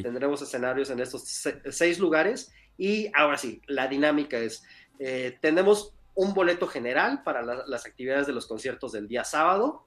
Tendremos 0.04 0.42
escenarios 0.42 0.90
en 0.90 1.00
estos 1.00 1.24
se- 1.24 1.62
seis 1.72 2.00
lugares 2.00 2.52
y 2.78 3.10
ahora 3.14 3.38
sí, 3.38 3.62
la 3.68 3.88
dinámica 3.88 4.38
es, 4.38 4.64
eh, 5.00 5.38
tenemos 5.42 5.94
un 6.16 6.34
boleto 6.34 6.68
general 6.68 7.24
para 7.24 7.42
la- 7.42 7.64
las 7.68 7.86
actividades 7.86 8.28
de 8.28 8.34
los 8.34 8.46
conciertos 8.48 8.92
del 8.92 9.08
día 9.08 9.24
sábado. 9.24 9.86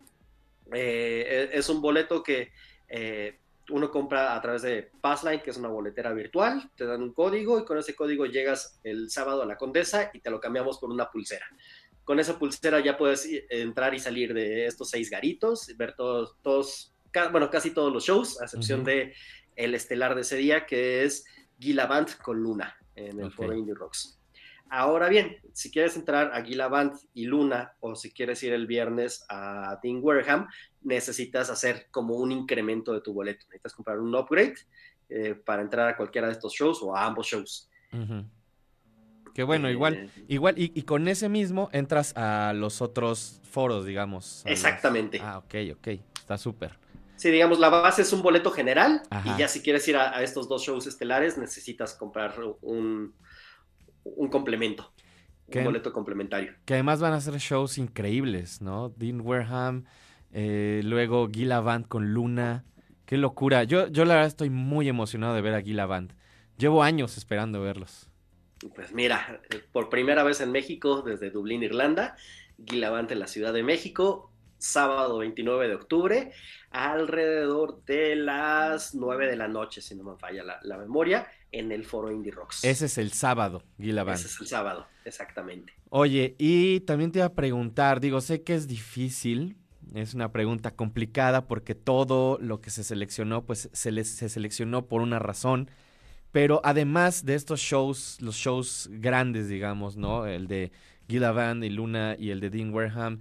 Eh, 0.72 1.50
es 1.52 1.68
un 1.68 1.80
boleto 1.80 2.22
que 2.22 2.52
eh, 2.88 3.38
uno 3.70 3.90
compra 3.90 4.34
a 4.36 4.40
través 4.40 4.62
de 4.62 4.90
Passline, 5.00 5.42
que 5.42 5.50
es 5.50 5.56
una 5.56 5.68
boletera 5.68 6.12
virtual, 6.12 6.70
te 6.76 6.86
dan 6.86 7.02
un 7.02 7.12
código 7.12 7.58
y 7.58 7.64
con 7.64 7.76
ese 7.78 7.96
código 7.96 8.24
llegas 8.26 8.78
el 8.84 9.10
sábado 9.10 9.42
a 9.42 9.46
la 9.46 9.56
Condesa 9.56 10.10
y 10.14 10.20
te 10.20 10.30
lo 10.30 10.38
cambiamos 10.40 10.78
por 10.78 10.90
una 10.90 11.10
pulsera. 11.10 11.46
Con 12.04 12.20
esa 12.20 12.38
pulsera 12.38 12.78
ya 12.80 12.96
puedes 12.96 13.26
i- 13.26 13.42
entrar 13.50 13.92
y 13.94 13.98
salir 13.98 14.32
de 14.32 14.66
estos 14.66 14.90
seis 14.90 15.10
garitos, 15.10 15.66
ver 15.76 15.94
todos, 15.96 16.36
todos 16.42 16.92
bueno, 17.32 17.48
casi 17.50 17.70
todos 17.70 17.92
los 17.92 18.04
shows, 18.04 18.40
a 18.40 18.44
excepción 18.44 18.84
de 18.84 19.14
el 19.56 19.74
estelar 19.74 20.14
de 20.14 20.20
ese 20.20 20.36
día, 20.36 20.66
que 20.66 21.02
es 21.04 21.24
Gila 21.58 21.86
Band 21.86 22.16
con 22.22 22.40
Luna 22.42 22.76
en 22.94 23.20
el 23.20 23.30
foro 23.32 23.54
Indie 23.54 23.74
Rocks. 23.74 24.20
Ahora 24.68 25.08
bien, 25.08 25.36
si 25.52 25.70
quieres 25.70 25.96
entrar 25.96 26.32
a 26.34 26.42
Gila 26.42 26.66
Band 26.68 26.92
y 27.14 27.26
Luna, 27.26 27.74
o 27.80 27.94
si 27.94 28.12
quieres 28.12 28.42
ir 28.42 28.52
el 28.52 28.66
viernes 28.66 29.24
a 29.28 29.78
Dean 29.82 30.00
Wareham, 30.02 30.48
necesitas 30.82 31.50
hacer 31.50 31.86
como 31.90 32.16
un 32.16 32.32
incremento 32.32 32.92
de 32.92 33.00
tu 33.00 33.12
boleto. 33.12 33.46
Necesitas 33.46 33.74
comprar 33.74 34.00
un 34.00 34.14
upgrade 34.14 34.54
eh, 35.08 35.34
para 35.34 35.62
entrar 35.62 35.88
a 35.88 35.96
cualquiera 35.96 36.26
de 36.26 36.32
estos 36.32 36.52
shows 36.52 36.82
o 36.82 36.96
a 36.96 37.04
ambos 37.06 37.26
shows. 37.28 37.70
Ujú. 37.92 38.24
Que 39.32 39.42
bueno, 39.44 39.68
Eh, 39.68 39.72
igual, 39.72 40.10
igual, 40.28 40.58
y, 40.58 40.72
y 40.74 40.82
con 40.82 41.06
ese 41.06 41.28
mismo 41.28 41.68
entras 41.72 42.16
a 42.16 42.52
los 42.54 42.80
otros 42.82 43.40
foros, 43.44 43.86
digamos. 43.86 44.42
los- 44.44 44.52
Exactamente. 44.52 45.20
Ah, 45.22 45.38
ok, 45.38 45.54
ok. 45.74 45.88
Está 46.18 46.38
súper. 46.38 46.76
Sí, 47.16 47.30
digamos, 47.30 47.58
la 47.58 47.68
base 47.70 48.02
es 48.02 48.12
un 48.12 48.22
boleto 48.22 48.50
general 48.50 49.02
Ajá. 49.10 49.34
y 49.34 49.38
ya 49.38 49.48
si 49.48 49.62
quieres 49.62 49.86
ir 49.88 49.96
a, 49.96 50.16
a 50.16 50.22
estos 50.22 50.48
dos 50.48 50.62
shows 50.62 50.86
estelares 50.86 51.38
necesitas 51.38 51.94
comprar 51.94 52.34
un, 52.60 53.14
un 54.04 54.28
complemento, 54.28 54.92
un 55.54 55.64
boleto 55.64 55.92
complementario. 55.92 56.54
Que 56.64 56.74
además 56.74 57.00
van 57.00 57.12
a 57.12 57.20
ser 57.20 57.34
shows 57.38 57.78
increíbles, 57.78 58.60
¿no? 58.60 58.90
Dean 58.90 59.20
Wareham, 59.20 59.84
eh, 60.32 60.80
luego 60.84 61.28
Gila 61.30 61.60
Band 61.60 61.88
con 61.88 62.12
Luna. 62.12 62.64
Qué 63.06 63.16
locura. 63.16 63.64
Yo, 63.64 63.88
yo 63.88 64.04
la 64.04 64.14
verdad 64.14 64.28
estoy 64.28 64.50
muy 64.50 64.88
emocionado 64.88 65.34
de 65.34 65.40
ver 65.40 65.54
a 65.54 65.62
Gila 65.62 65.86
Band. 65.86 66.12
Llevo 66.58 66.82
años 66.82 67.16
esperando 67.16 67.60
verlos. 67.60 68.10
Pues 68.74 68.92
mira, 68.92 69.40
eh, 69.50 69.62
por 69.72 69.88
primera 69.90 70.22
vez 70.24 70.40
en 70.40 70.50
México, 70.50 71.02
desde 71.02 71.30
Dublín, 71.30 71.62
Irlanda, 71.62 72.16
Guilavante 72.58 73.14
en 73.14 73.20
la 73.20 73.26
Ciudad 73.26 73.52
de 73.52 73.62
México, 73.62 74.32
sábado 74.66 75.18
29 75.18 75.68
de 75.68 75.74
octubre, 75.74 76.32
alrededor 76.70 77.84
de 77.84 78.16
las 78.16 78.94
9 78.94 79.26
de 79.26 79.36
la 79.36 79.48
noche, 79.48 79.80
si 79.80 79.94
no 79.94 80.04
me 80.04 80.16
falla 80.18 80.44
la, 80.44 80.58
la 80.62 80.76
memoria, 80.78 81.26
en 81.52 81.72
el 81.72 81.84
foro 81.84 82.10
Indie 82.12 82.32
Rocks. 82.32 82.64
Ese 82.64 82.86
es 82.86 82.98
el 82.98 83.12
sábado, 83.12 83.62
Gila 83.78 84.04
Band. 84.04 84.18
Ese 84.18 84.28
es 84.28 84.40
el 84.40 84.46
sábado, 84.46 84.86
exactamente. 85.04 85.72
Oye, 85.88 86.34
y 86.38 86.80
también 86.80 87.12
te 87.12 87.20
iba 87.20 87.26
a 87.26 87.34
preguntar, 87.34 88.00
digo, 88.00 88.20
sé 88.20 88.42
que 88.42 88.54
es 88.54 88.66
difícil, 88.68 89.56
es 89.94 90.14
una 90.14 90.32
pregunta 90.32 90.72
complicada 90.72 91.46
porque 91.46 91.74
todo 91.74 92.38
lo 92.40 92.60
que 92.60 92.70
se 92.70 92.84
seleccionó, 92.84 93.44
pues 93.46 93.70
se, 93.72 93.92
les- 93.92 94.14
se 94.16 94.28
seleccionó 94.28 94.86
por 94.86 95.00
una 95.00 95.18
razón, 95.18 95.70
pero 96.32 96.60
además 96.64 97.24
de 97.24 97.34
estos 97.36 97.60
shows, 97.60 98.20
los 98.20 98.34
shows 98.36 98.90
grandes, 98.92 99.48
digamos, 99.48 99.96
¿no? 99.96 100.26
El 100.26 100.48
de 100.48 100.72
Gila 101.08 101.32
Band 101.32 101.64
y 101.64 101.70
Luna 101.70 102.16
y 102.18 102.30
el 102.30 102.40
de 102.40 102.50
Dean 102.50 102.74
Wareham, 102.74 103.20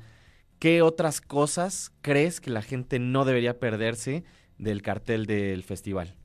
¿qué 0.59 0.81
otras 0.81 1.21
cosas 1.21 1.91
crees 2.01 2.41
que 2.41 2.51
la 2.51 2.61
gente 2.61 2.99
no 2.99 3.25
debería 3.25 3.59
perderse 3.59 4.23
del 4.57 4.81
cartel 4.81 5.25
del 5.25 5.63
festival? 5.63 6.15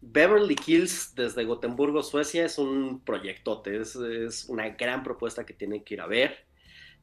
Beverly 0.00 0.56
Hills 0.66 1.14
desde 1.14 1.44
Gotemburgo, 1.44 2.02
Suecia, 2.02 2.44
es 2.44 2.58
un 2.58 3.00
proyectote, 3.00 3.80
es, 3.80 3.96
es 3.96 4.44
una 4.48 4.68
gran 4.70 5.02
propuesta 5.02 5.44
que 5.44 5.54
tienen 5.54 5.82
que 5.82 5.94
ir 5.94 6.00
a 6.00 6.06
ver. 6.06 6.46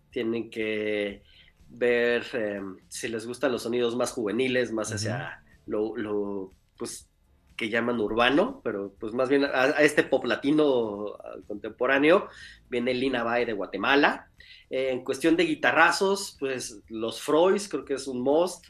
Tienen 0.09 0.49
que 0.49 1.23
ver 1.69 2.25
eh, 2.33 2.61
si 2.87 3.07
les 3.07 3.25
gustan 3.25 3.51
los 3.51 3.63
sonidos 3.63 3.95
más 3.95 4.11
juveniles, 4.11 4.71
más 4.71 4.93
hacia 4.93 5.43
lo, 5.65 5.97
lo, 5.97 6.53
pues, 6.77 7.09
que 7.55 7.69
llaman 7.69 7.99
urbano, 7.99 8.61
pero 8.63 8.93
pues 8.99 9.13
más 9.13 9.29
bien 9.29 9.43
a, 9.45 9.49
a 9.63 9.81
este 9.81 10.03
pop 10.03 10.25
latino 10.25 11.17
contemporáneo, 11.47 12.27
viene 12.69 12.93
Lina 12.93 13.23
Bay 13.23 13.45
de 13.45 13.53
Guatemala. 13.53 14.27
Eh, 14.69 14.89
en 14.91 15.03
cuestión 15.03 15.35
de 15.37 15.43
guitarrazos, 15.45 16.35
pues 16.39 16.81
los 16.89 17.21
Freus 17.21 17.67
creo 17.69 17.85
que 17.85 17.93
es 17.93 18.07
un 18.07 18.21
must. 18.21 18.65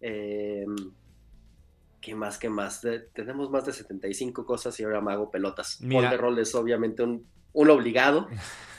Eh, 0.00 0.66
¿Qué 2.00 2.14
más? 2.14 2.38
¿Qué 2.38 2.48
más? 2.50 2.82
De- 2.82 3.00
tenemos 3.00 3.50
más 3.50 3.64
de 3.64 3.72
75 3.72 4.44
cosas 4.44 4.78
y 4.78 4.84
ahora 4.84 5.00
me 5.00 5.12
hago 5.12 5.30
pelotas. 5.30 5.80
Mira. 5.80 6.02
Paul 6.02 6.10
de 6.10 6.16
Roll 6.18 6.38
es 6.40 6.54
obviamente 6.54 7.02
un, 7.02 7.26
un 7.52 7.70
obligado. 7.70 8.28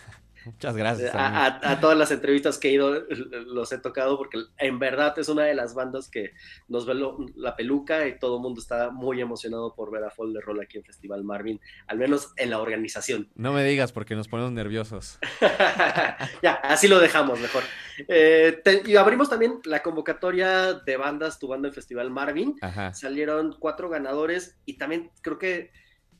Muchas 0.46 0.78
gracias. 0.78 1.14
A, 1.16 1.28
amigo. 1.28 1.60
a- 1.64 1.72
a 1.72 1.80
todas 1.80 1.98
las 1.98 2.12
entrevistas 2.12 2.58
que 2.58 2.70
he 2.70 2.72
ido 2.74 3.04
los 3.48 3.72
he 3.72 3.78
tocado 3.80 4.18
porque 4.18 4.40
en 4.58 4.80
verdad 4.80 5.18
es 5.18 5.28
una 5.30 5.44
de 5.44 5.56
las 5.56 5.74
bandas 5.74 6.10
que 6.10 6.32
nos 6.68 6.86
ve 6.86 6.94
lo- 6.96 7.18
la 7.36 7.56
peluca 7.56 8.08
y 8.08 8.20
todo 8.20 8.36
el 8.38 8.42
mundo 8.42 8.62
está 8.62 8.92
muy 8.92 9.22
emocionado 9.22 9.74
por 9.76 9.92
ver 9.92 10.04
a 10.04 10.10
Fall 10.12 10.34
de 10.34 10.42
Roll 10.42 10.62
aquí 10.62 10.78
en 10.78 10.84
Festival 10.84 11.24
Marvin, 11.24 11.60
al 11.88 11.98
menos 11.98 12.32
en 12.38 12.50
la 12.52 12.60
organización. 12.60 13.30
No 13.36 13.54
me 13.54 13.64
digas 13.64 13.92
porque 13.92 14.16
nos 14.16 14.28
ponemos 14.28 14.52
nerviosos. 14.52 15.18
ya, 16.42 16.54
así 16.64 16.88
lo 16.88 17.00
dejamos 17.00 17.40
mejor. 17.40 17.64
Eh, 18.08 18.60
te- 18.64 18.82
y 18.86 18.96
abrimos 18.96 19.30
también 19.30 19.60
la 19.66 19.82
convocatoria 19.82 20.74
de 20.74 20.98
bandas 20.98 21.40
Tu 21.40 21.48
Banda 21.48 21.68
en 21.70 21.74
Festival 21.74 22.10
Marvin. 22.12 22.56
Ajá. 22.62 22.94
Salieron 22.94 23.56
cuatro 23.60 23.90
ganadores 23.90 24.58
y 24.66 24.78
también 24.78 25.12
creo 25.22 25.38
que 25.38 25.72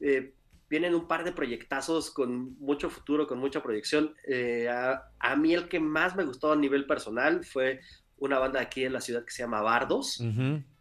eh, 0.02 0.34
vienen 0.70 0.96
un 0.96 1.08
par 1.08 1.24
de 1.24 1.32
proyectazos 1.32 2.12
con 2.12 2.58
mucho 2.60 2.90
futuro, 2.90 3.28
con 3.28 3.40
mucha 3.40 3.62
proyección. 3.62 4.16
Eh, 4.28 4.68
a, 4.70 5.04
a 5.20 5.36
mí 5.36 5.54
el 5.54 5.68
que 5.68 5.80
más 5.80 6.16
me 6.16 6.24
gustó 6.26 6.52
a 6.52 6.56
nivel 6.56 6.86
personal 6.86 7.44
fue 7.46 7.80
una 8.18 8.40
banda 8.40 8.60
aquí 8.62 8.84
en 8.84 8.94
la 8.94 9.02
ciudad 9.02 9.24
que 9.26 9.32
se 9.32 9.44
llama 9.44 9.62
Bardos, 9.62 10.22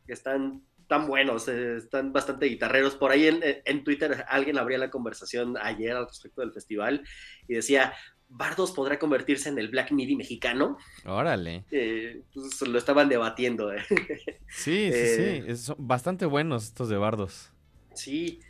que 0.06 0.12
están 0.12 0.62
tan 0.86 1.06
buenos, 1.06 1.48
eh, 1.48 1.76
están 1.76 2.12
bastante 2.12 2.46
guitarreros. 2.46 2.94
Por 2.94 3.10
ahí 3.10 3.26
en, 3.26 3.40
en 3.42 3.84
Twitter 3.84 4.24
alguien 4.28 4.58
abría 4.58 4.78
la 4.78 4.90
conversación 4.90 5.56
ayer 5.60 5.92
al 5.96 6.06
respecto 6.06 6.40
del 6.42 6.52
festival 6.52 7.02
y 7.48 7.54
decía, 7.54 7.92
Bardos 8.28 8.72
podrá 8.72 8.98
convertirse 8.98 9.48
en 9.48 9.58
el 9.58 9.68
Black 9.68 9.92
Midi 9.92 10.16
mexicano. 10.16 10.78
Órale. 11.04 11.64
Eh, 11.70 12.22
pues, 12.32 12.60
lo 12.62 12.78
estaban 12.78 13.08
debatiendo. 13.08 13.72
eh. 13.72 13.82
Sí, 14.48 14.90
sí, 14.90 14.92
Eh, 14.92 15.44
sí. 15.48 15.56
son 15.56 15.76
bastante 15.78 16.26
buenos 16.26 16.64
estos 16.64 16.88
de 16.88 16.96
bardos. 16.96 17.50
Sí. 17.94 18.40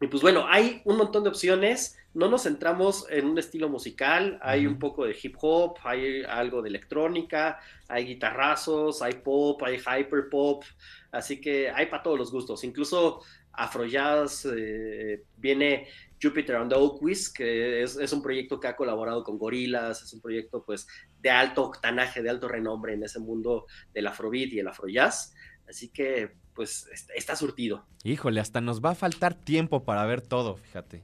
Y 0.00 0.06
pues 0.06 0.22
bueno, 0.22 0.46
hay 0.48 0.80
un 0.84 0.96
montón 0.96 1.24
de 1.24 1.28
opciones. 1.28 1.98
No 2.14 2.28
nos 2.28 2.44
centramos 2.44 3.06
en 3.10 3.26
un 3.26 3.38
estilo 3.38 3.68
musical. 3.68 4.38
Hay 4.42 4.66
un 4.66 4.78
poco 4.78 5.04
de 5.04 5.14
hip 5.22 5.36
hop, 5.40 5.76
hay 5.84 6.22
algo 6.22 6.62
de 6.62 6.70
electrónica, 6.70 7.60
hay 7.86 8.06
guitarrazos, 8.06 9.02
hay 9.02 9.14
pop, 9.14 9.62
hay 9.62 9.76
hyper 9.76 10.30
pop. 10.30 10.64
Así 11.12 11.40
que 11.40 11.70
hay 11.70 11.86
para 11.86 12.02
todos 12.02 12.18
los 12.18 12.32
gustos. 12.32 12.64
Incluso 12.64 13.20
Afrojazz 13.52 14.46
eh, 14.46 15.22
viene 15.36 15.88
Jupiter 16.22 16.56
and 16.56 16.72
the 16.72 16.78
Oakwis, 16.78 17.30
que 17.30 17.82
es, 17.82 17.96
es 17.96 18.12
un 18.12 18.22
proyecto 18.22 18.58
que 18.58 18.68
ha 18.68 18.76
colaborado 18.76 19.22
con 19.22 19.38
Gorilas, 19.38 20.02
es 20.02 20.12
un 20.14 20.22
proyecto 20.22 20.64
pues 20.64 20.86
de 21.20 21.30
alto 21.30 21.64
octanaje, 21.64 22.22
de 22.22 22.30
alto 22.30 22.48
renombre 22.48 22.94
en 22.94 23.02
ese 23.02 23.20
mundo 23.20 23.66
del 23.92 24.06
afrobeat 24.06 24.52
y 24.52 24.60
el 24.60 24.68
afrojazz. 24.68 25.34
Así 25.68 25.88
que 25.90 26.32
pues 26.54 26.88
está, 27.14 27.36
surtido. 27.36 27.86
Híjole, 28.04 28.40
hasta 28.40 28.60
nos 28.60 28.82
va 28.84 28.90
a 28.90 28.94
faltar 28.94 29.34
tiempo 29.34 29.84
para 29.84 30.04
ver 30.04 30.20
todo, 30.20 30.56
fíjate. 30.56 31.02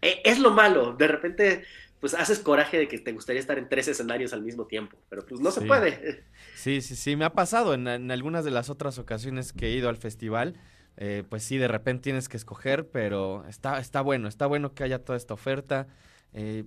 E- 0.00 0.22
Es 0.24 0.38
lo 0.38 0.50
malo, 0.50 0.92
de 0.94 1.08
repente 1.08 1.64
pues 2.00 2.12
haces 2.14 2.40
coraje 2.40 2.78
de 2.78 2.88
que 2.88 2.98
te 2.98 3.12
gustaría 3.12 3.40
estar 3.40 3.58
en 3.58 3.68
tres 3.68 3.88
escenarios 3.88 4.32
al 4.34 4.42
mismo 4.42 4.66
tiempo, 4.66 4.98
pero 5.08 5.24
pues 5.26 5.40
no 5.40 5.50
se 5.50 5.62
puede. 5.62 6.26
Sí, 6.52 6.80
sí, 6.80 6.96
sí, 6.96 7.16
me 7.16 7.24
ha 7.26 7.34
pasado 7.34 7.74
en, 7.74 7.86
en 7.86 8.10
algunas 8.10 8.44
de 8.44 8.50
las 8.50 8.70
otras 8.70 8.98
ocasiones 8.98 9.52
que 9.52 9.66
he 9.68 9.72
ido 9.72 9.88
al 9.88 9.96
festival. 9.98 10.58
eh, 10.96 11.24
pues 11.28 11.42
sí, 11.42 11.58
de 11.58 11.68
repente 11.68 12.04
tienes 12.04 12.28
que 12.28 12.36
escoger, 12.38 12.88
pero 12.90 13.44
está, 13.46 13.78
está 13.78 14.00
bueno, 14.00 14.28
está 14.28 14.46
bueno 14.46 14.72
que 14.74 14.82
haya 14.84 15.04
toda 15.04 15.16
esta 15.18 15.34
oferta. 15.34 15.86
Eh, 16.32 16.64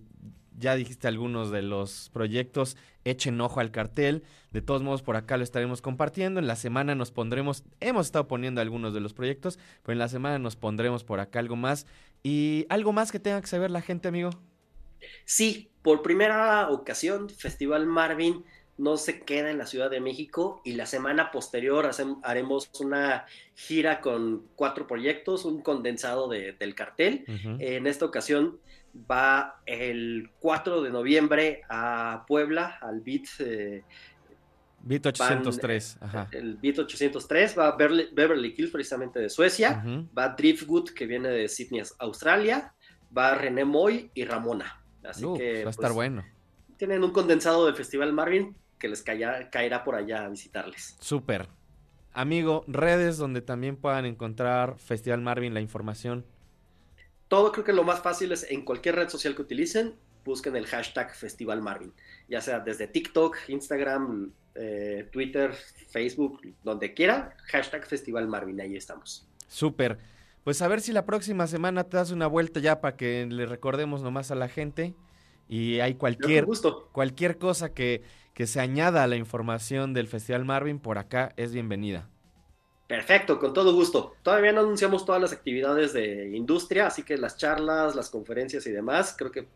ya 0.58 0.76
dijiste 0.76 1.08
algunos 1.08 1.52
de 1.52 1.62
los 1.62 2.10
proyectos, 2.14 2.78
echen 3.06 3.40
ojo 3.42 3.60
al 3.60 3.72
cartel. 3.72 4.24
De 4.52 4.62
todos 4.62 4.82
modos, 4.82 5.02
por 5.04 5.16
acá 5.16 5.38
lo 5.38 5.44
estaremos 5.44 5.82
compartiendo. 5.82 6.40
En 6.40 6.48
la 6.48 6.56
semana 6.56 6.96
nos 6.96 7.12
pondremos, 7.12 7.64
hemos 7.80 8.08
estado 8.08 8.28
poniendo 8.28 8.62
algunos 8.62 8.94
de 8.94 9.00
los 9.00 9.14
proyectos, 9.14 9.60
pero 9.84 9.94
en 9.94 10.00
la 10.00 10.08
semana 10.10 10.40
nos 10.40 10.56
pondremos 10.56 11.04
por 11.04 11.20
acá 11.20 11.40
algo 11.40 11.56
más. 11.56 11.86
¿Y 12.24 12.66
algo 12.70 12.92
más 12.92 13.12
que 13.12 13.20
tenga 13.20 13.40
que 13.42 13.48
saber 13.48 13.72
la 13.72 13.82
gente, 13.82 14.08
amigo? 14.08 14.32
Sí, 15.26 15.70
por 15.82 16.02
primera 16.02 16.70
ocasión, 16.70 17.30
Festival 17.30 17.86
Marvin 17.86 18.44
no 18.78 18.98
se 18.98 19.22
queda 19.22 19.52
en 19.52 19.58
la 19.58 19.66
Ciudad 19.66 19.90
de 19.90 20.00
México 20.00 20.62
y 20.64 20.74
la 20.74 20.86
semana 20.86 21.32
posterior 21.32 21.90
haremos 22.24 22.70
una 22.80 23.26
gira 23.54 24.00
con 24.02 24.44
cuatro 24.56 24.88
proyectos, 24.88 25.44
un 25.46 25.62
condensado 25.62 26.28
de- 26.30 26.54
del 26.54 26.76
cartel. 26.76 27.26
En 27.60 27.88
esta 27.88 28.06
ocasión 28.06 28.58
va 29.10 29.62
el 29.66 30.32
4 30.40 30.82
de 30.82 30.90
noviembre 30.90 31.62
a 31.70 32.24
Puebla, 32.28 32.78
al 32.82 33.02
Beat, 33.02 33.24
eh, 33.40 33.84
Beat 34.82 35.06
803, 35.08 35.98
ajá. 36.02 36.28
El 36.32 36.56
Beat 36.58 36.80
803 36.80 37.58
va 37.58 37.76
Beverly, 37.76 38.10
Beverly 38.14 38.56
Hills, 38.58 38.72
precisamente 38.72 39.20
de 39.20 39.30
Suecia. 39.30 39.84
Va 40.18 40.30
Driftwood, 40.30 40.90
que 40.92 41.06
viene 41.06 41.30
de 41.30 41.50
Sydney, 41.50 41.84
Australia. 42.00 42.74
Va 43.16 43.36
René 43.36 43.66
Moy 43.66 44.10
y 44.14 44.24
Ramona. 44.24 44.82
Así 45.04 45.26
Uh, 45.26 45.38
que 45.38 45.64
va 45.64 45.70
a 45.70 45.72
estar 45.72 45.86
pues, 45.88 45.94
bueno. 45.96 46.24
tienen 46.78 47.04
un 47.04 47.12
condensado 47.12 47.66
del 47.66 47.76
Festival 47.76 48.14
Marvin 48.14 48.56
que 48.78 48.88
les 48.88 49.02
caerá, 49.02 49.50
caerá 49.50 49.84
por 49.84 49.96
allá 49.96 50.24
a 50.26 50.30
visitarles. 50.30 50.96
Súper. 51.02 51.50
Amigo, 52.14 52.64
redes 52.68 53.18
donde 53.18 53.42
también 53.42 53.76
puedan 53.76 54.06
encontrar 54.06 54.78
Festival 54.80 55.22
Marvin 55.22 55.54
la 55.54 55.62
información. 55.62 56.26
Todo 57.30 57.52
creo 57.52 57.64
que 57.64 57.74
lo 57.74 57.84
más 57.84 58.02
fácil 58.02 58.32
es 58.32 58.50
en 58.50 58.66
cualquier 58.66 58.96
red 58.96 59.08
social 59.08 59.36
que 59.36 59.44
utilicen, 59.44 59.96
busquen 60.26 60.56
el 60.56 60.66
hashtag 60.66 61.16
Festival 61.16 61.62
Marvin. 61.62 61.94
Ya 62.28 62.42
sea 62.42 62.60
desde 62.60 62.88
TikTok, 62.88 63.38
Instagram, 63.48 64.32
eh, 64.56 65.08
Twitter, 65.12 65.54
Facebook, 65.90 66.42
donde 66.64 66.94
quiera, 66.96 67.38
hashtag 67.46 67.86
Festival 67.86 68.28
Marvin, 68.28 68.60
ahí 68.60 68.76
estamos. 68.76 69.28
Súper. 69.48 70.00
Pues 70.44 70.62
a 70.64 70.68
ver 70.68 70.82
si 70.82 70.92
la 70.92 71.06
próxima 71.06 71.46
semana 71.46 71.84
te 71.84 71.98
das 71.98 72.10
una 72.10 72.26
vuelta 72.26 72.60
ya 72.60 72.82
para 72.82 72.98
que 72.98 73.28
le 73.30 73.46
recordemos 73.46 74.02
nomás 74.02 74.32
a 74.32 74.36
la 74.36 74.50
gente. 74.50 74.96
Y 75.48 75.80
hay 75.82 75.96
cualquier, 75.96 76.46
gusto. 76.46 76.90
cualquier 76.92 77.38
cosa 77.38 77.74
que, 77.74 78.02
que 78.34 78.48
se 78.48 78.60
añada 78.60 79.04
a 79.04 79.08
la 79.08 79.18
información 79.18 79.94
del 79.94 80.08
Festival 80.08 80.46
Marvin 80.46 80.80
por 80.80 80.98
acá 80.98 81.34
es 81.38 81.54
bienvenida. 81.54 82.10
Perfecto, 82.90 83.38
con 83.38 83.54
todo 83.54 83.72
gusto. 83.76 84.16
Todavía 84.24 84.52
no 84.52 84.62
anunciamos 84.62 85.06
todas 85.06 85.22
las 85.22 85.32
actividades 85.32 85.94
de 85.94 86.36
industria, 86.36 86.88
así 86.88 87.04
que 87.04 87.20
las 87.20 87.38
charlas, 87.38 87.96
las 87.96 88.10
conferencias 88.10 88.66
y 88.66 88.72
demás, 88.72 89.14
creo 89.16 89.30
que 89.30 89.48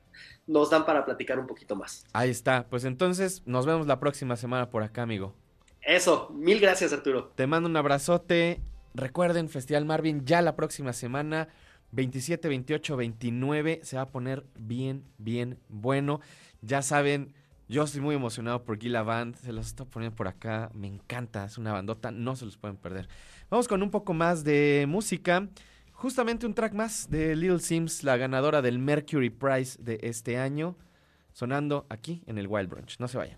nos 0.46 0.70
dan 0.70 0.86
para 0.86 1.04
platicar 1.04 1.40
un 1.40 1.48
poquito 1.48 1.76
más. 1.76 2.06
Ahí 2.14 2.30
está. 2.30 2.68
Pues 2.70 2.86
entonces 2.86 3.42
nos 3.48 3.66
vemos 3.66 3.88
la 3.88 4.00
próxima 4.00 4.36
semana 4.36 4.70
por 4.70 4.84
acá, 4.84 5.02
amigo. 5.02 5.34
Eso, 5.82 6.30
mil 6.30 6.60
gracias 6.60 6.94
Arturo. 6.94 7.32
Te 7.34 7.48
mando 7.48 7.68
un 7.68 7.76
abrazote. 7.76 8.62
Recuerden, 8.94 9.50
Festival 9.50 9.86
Marvin 9.86 10.28
ya 10.28 10.44
la 10.44 10.56
próxima 10.56 10.94
semana, 10.94 11.48
27, 11.90 12.48
28, 12.48 12.98
29, 12.98 13.80
se 13.82 13.96
va 13.96 14.04
a 14.04 14.10
poner 14.12 14.46
bien, 14.60 15.06
bien 15.18 15.58
bueno. 15.70 16.22
Ya 16.62 16.84
saben, 16.84 17.34
yo 17.68 17.84
estoy 17.84 18.02
muy 18.02 18.16
emocionado 18.16 18.64
por 18.64 18.78
Gila 18.78 19.04
Band, 19.04 19.36
se 19.36 19.54
los 19.54 19.68
estoy 19.68 19.86
poniendo 19.88 20.16
por 20.16 20.28
acá, 20.28 20.70
me 20.74 20.88
encanta, 20.88 21.46
es 21.46 21.58
una 21.58 21.72
bandota, 21.72 22.12
no 22.12 22.36
se 22.36 22.46
los 22.46 22.58
pueden 22.58 22.78
perder. 22.78 23.08
Vamos 23.50 23.68
con 23.68 23.82
un 23.82 23.92
poco 23.92 24.14
más 24.14 24.44
de 24.44 24.86
música. 24.88 25.48
Justamente 25.92 26.46
un 26.46 26.54
track 26.54 26.74
más 26.74 27.10
de 27.10 27.36
Lil 27.36 27.62
Sims, 27.62 28.04
la 28.04 28.18
ganadora 28.18 28.62
del 28.62 28.80
Mercury 28.80 29.30
Prize 29.30 29.82
de 29.82 30.00
este 30.04 30.38
año, 30.38 30.76
sonando 31.32 31.86
aquí 31.90 32.24
en 32.26 32.38
el 32.38 32.48
Wild 32.48 32.70
Brunch. 32.70 33.00
No 33.00 33.08
se 33.08 33.18
vayan. 33.18 33.38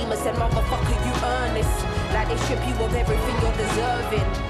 In 0.00 0.08
the 0.08 0.16
demon 0.16 0.24
said 0.24 0.34
motherfucker 0.36 0.96
you 1.04 1.12
earn 1.26 1.54
this. 1.54 1.84
Like 2.14 2.28
they 2.28 2.36
strip 2.44 2.66
you 2.66 2.84
of 2.84 2.94
everything 2.94 3.36
you're 3.42 3.56
deserving. 3.56 4.49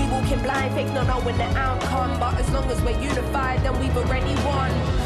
Walking 0.11 0.39
blind, 0.39 0.73
faith 0.73 0.93
not 0.93 1.07
knowing 1.07 1.37
the 1.37 1.45
outcome. 1.57 2.19
But 2.19 2.37
as 2.37 2.49
long 2.51 2.69
as 2.69 2.81
we're 2.81 2.99
unified, 2.99 3.63
then 3.63 3.79
we've 3.79 3.95
already 3.95 4.35
won. 4.43 5.00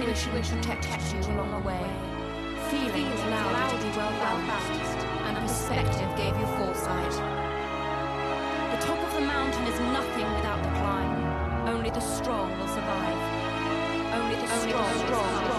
Intuition 0.00 0.60
protected 0.62 1.26
you 1.26 1.32
along 1.34 1.50
the 1.50 1.68
way. 1.68 1.84
Feelings 2.70 3.20
allowed 3.20 3.72
you 3.72 3.78
to 3.78 3.84
be 3.84 3.90
well 3.96 4.10
balanced. 4.48 5.06
And 5.26 5.36
perspective 5.36 6.16
gave 6.16 6.34
you 6.40 6.46
foresight. 6.56 7.12
The 8.72 8.86
top 8.86 8.98
of 8.98 9.12
the 9.12 9.20
mountain 9.20 9.64
is 9.66 9.78
nothing 9.92 10.26
without 10.34 10.62
the 10.62 10.70
climb. 10.80 11.68
Only 11.68 11.90
the 11.90 12.00
strong 12.00 12.50
will 12.58 12.68
survive. 12.68 13.20
Only 14.14 14.36
the 14.36 14.46
strong, 14.46 14.94
strong, 15.00 15.36
strong. 15.36 15.49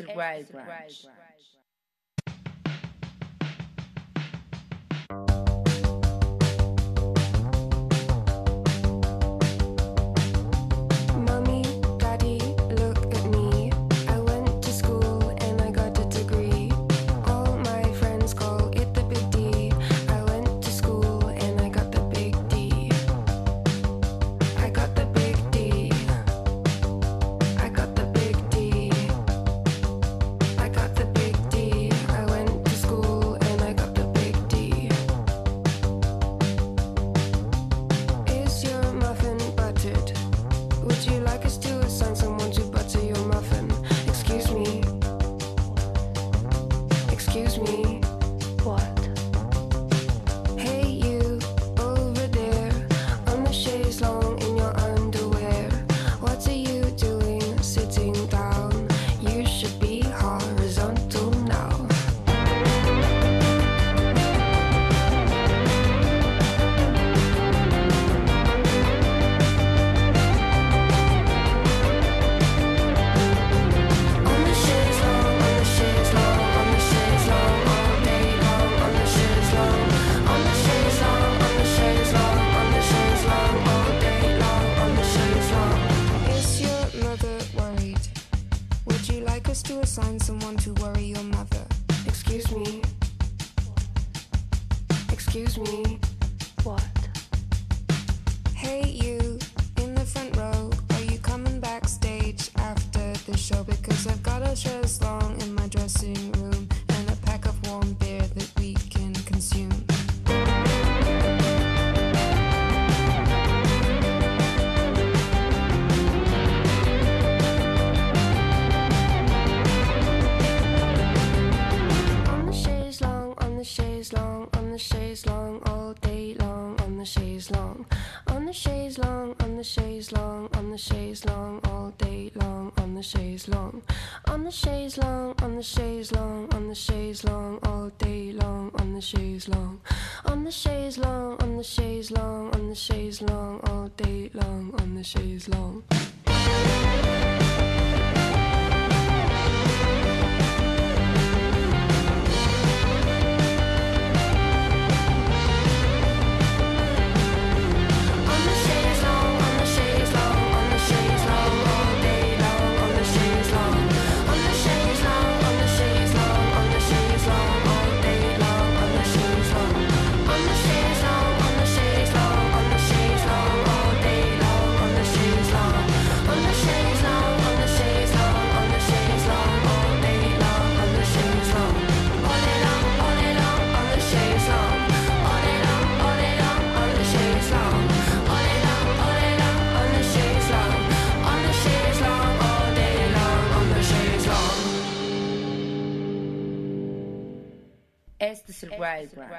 Este 0.00 0.12
es 0.12 0.50
el 0.50 0.56
Wild 0.56 1.27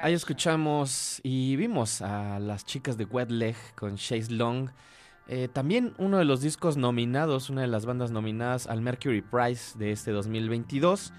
Ahí 0.02 0.14
escuchamos 0.14 1.20
y 1.22 1.56
vimos 1.56 2.02
a 2.02 2.38
las 2.38 2.64
chicas 2.64 2.96
de 2.96 3.04
Wet 3.04 3.30
Leg 3.30 3.56
con 3.74 3.96
Chase 3.96 4.32
Long. 4.32 4.70
Eh, 5.28 5.48
también 5.48 5.94
uno 5.98 6.18
de 6.18 6.24
los 6.24 6.40
discos 6.40 6.76
nominados, 6.76 7.50
una 7.50 7.60
de 7.60 7.66
las 7.66 7.86
bandas 7.86 8.10
nominadas 8.10 8.66
al 8.66 8.80
Mercury 8.80 9.22
Prize 9.22 9.78
de 9.78 9.92
este 9.92 10.10
2022. 10.10 11.12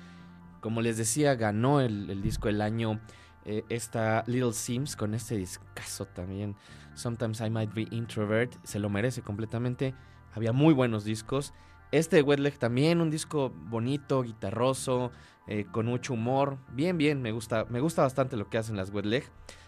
Como 0.60 0.82
les 0.82 0.98
decía, 0.98 1.36
ganó 1.36 1.82
el, 1.82 2.22
disco 2.22 2.48
del 2.48 2.62
año 2.62 3.00
eh, 3.46 3.64
esta 3.70 4.24
Little 4.28 4.54
Sims 4.54 4.96
con 4.96 5.14
este 5.14 5.38
discazo 5.38 6.06
también. 6.06 6.56
Sometimes 6.94 7.42
I 7.42 7.50
Might 7.50 7.74
Be 7.74 7.88
Introvert. 7.92 8.54
Se 8.64 8.80
lo 8.80 8.90
merece 8.90 9.22
completamente. 9.22 9.96
Había 10.34 10.52
muy 10.52 10.74
buenos 10.74 11.04
discos. 11.04 11.54
Este 11.92 12.18
de 12.18 12.22
Wet 12.22 12.40
Leg 12.40 12.58
también, 12.58 13.02
un 13.02 13.10
disco 13.10 13.50
bonito, 13.50 14.24
guitarroso, 14.24 15.12
eh, 15.48 15.66
con 15.72 15.86
mucho 15.86 16.14
humor. 16.14 16.58
Bien, 16.74 16.98
bien, 16.98 17.22
me 17.22 17.32
gusta, 17.32 17.66
me 17.70 17.80
gusta 17.80 18.04
bastante 18.04 18.38
lo 18.38 18.50
que 18.50 18.58
hacen 18.58 18.78
las 18.78 18.92
Wet 18.92 19.06
Leg. 19.06 19.24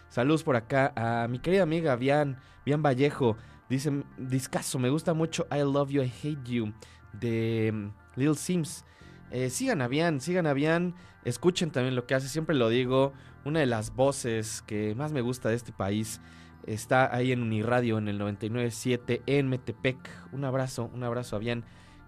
Saludos 0.08 0.44
por 0.44 0.56
acá 0.56 0.92
a 0.96 1.28
mi 1.28 1.38
querida 1.38 1.62
amiga 1.62 1.96
Bian, 1.96 2.38
Bian 2.64 2.82
Vallejo. 2.82 3.36
Dice, 3.68 4.04
discaso, 4.16 4.78
me 4.78 4.90
gusta 4.90 5.14
mucho 5.14 5.46
I 5.50 5.60
Love 5.60 5.90
You, 5.90 6.02
I 6.02 6.12
Hate 6.22 6.44
You 6.44 6.72
de 7.12 7.72
mm, 7.72 8.20
Lil 8.20 8.36
Sims. 8.36 8.84
Eh, 9.30 9.50
sigan 9.50 9.82
a 9.82 9.88
Bian, 9.88 10.20
sigan 10.20 10.46
a 10.46 10.52
Bian, 10.52 10.94
escuchen 11.24 11.70
también 11.70 11.96
lo 11.96 12.06
que 12.06 12.14
hace, 12.14 12.28
siempre 12.28 12.54
lo 12.54 12.68
digo, 12.68 13.12
una 13.44 13.60
de 13.60 13.66
las 13.66 13.94
voces 13.94 14.62
que 14.62 14.94
más 14.94 15.12
me 15.12 15.22
gusta 15.22 15.48
de 15.48 15.56
este 15.56 15.72
país 15.72 16.20
está 16.66 17.14
ahí 17.14 17.32
en 17.32 17.42
Uniradio 17.42 17.98
en 17.98 18.08
el 18.08 18.20
99.7 18.20 19.22
en 19.26 19.48
Metepec. 19.48 19.98
Un 20.32 20.44
abrazo, 20.44 20.90
un 20.94 21.02
abrazo 21.02 21.36
a 21.36 21.38
Bian. 21.38 21.64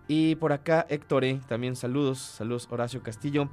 Y 0.09 0.37
por 0.37 0.53
acá 0.53 0.87
Héctor, 0.89 1.25
E, 1.25 1.41
también 1.49 1.75
saludos, 1.77 2.19
saludos 2.19 2.69
Horacio 2.71 3.03
Castillo. 3.03 3.49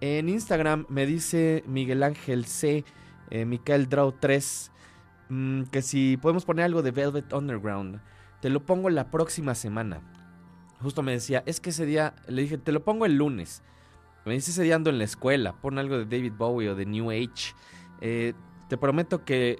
En 0.00 0.28
Instagram 0.28 0.86
me 0.88 1.06
dice 1.06 1.64
Miguel 1.66 2.02
Ángel 2.02 2.46
C, 2.46 2.84
eh, 3.30 3.44
Micael 3.44 3.88
Draw 3.88 4.12
3, 4.12 4.72
mm, 5.28 5.62
que 5.64 5.82
si 5.82 6.16
podemos 6.16 6.44
poner 6.44 6.64
algo 6.64 6.82
de 6.82 6.92
Velvet 6.92 7.32
Underground. 7.32 8.00
Te 8.40 8.48
lo 8.48 8.64
pongo 8.64 8.88
la 8.88 9.10
próxima 9.10 9.54
semana. 9.54 10.00
Justo 10.80 11.02
me 11.02 11.12
decía, 11.12 11.42
es 11.44 11.60
que 11.60 11.70
ese 11.70 11.84
día, 11.84 12.14
le 12.28 12.42
dije, 12.42 12.56
te 12.56 12.72
lo 12.72 12.84
pongo 12.84 13.04
el 13.04 13.16
lunes. 13.16 13.62
Me 14.24 14.34
dice 14.34 14.52
ese 14.52 14.62
día 14.62 14.76
ando 14.76 14.90
en 14.90 14.98
la 14.98 15.04
escuela, 15.04 15.54
pon 15.54 15.78
algo 15.78 15.98
de 15.98 16.04
David 16.04 16.34
Bowie 16.38 16.70
o 16.70 16.74
de 16.74 16.86
New 16.86 17.10
Age. 17.10 17.54
Eh, 18.00 18.34
te 18.68 18.76
prometo 18.76 19.24
que 19.24 19.58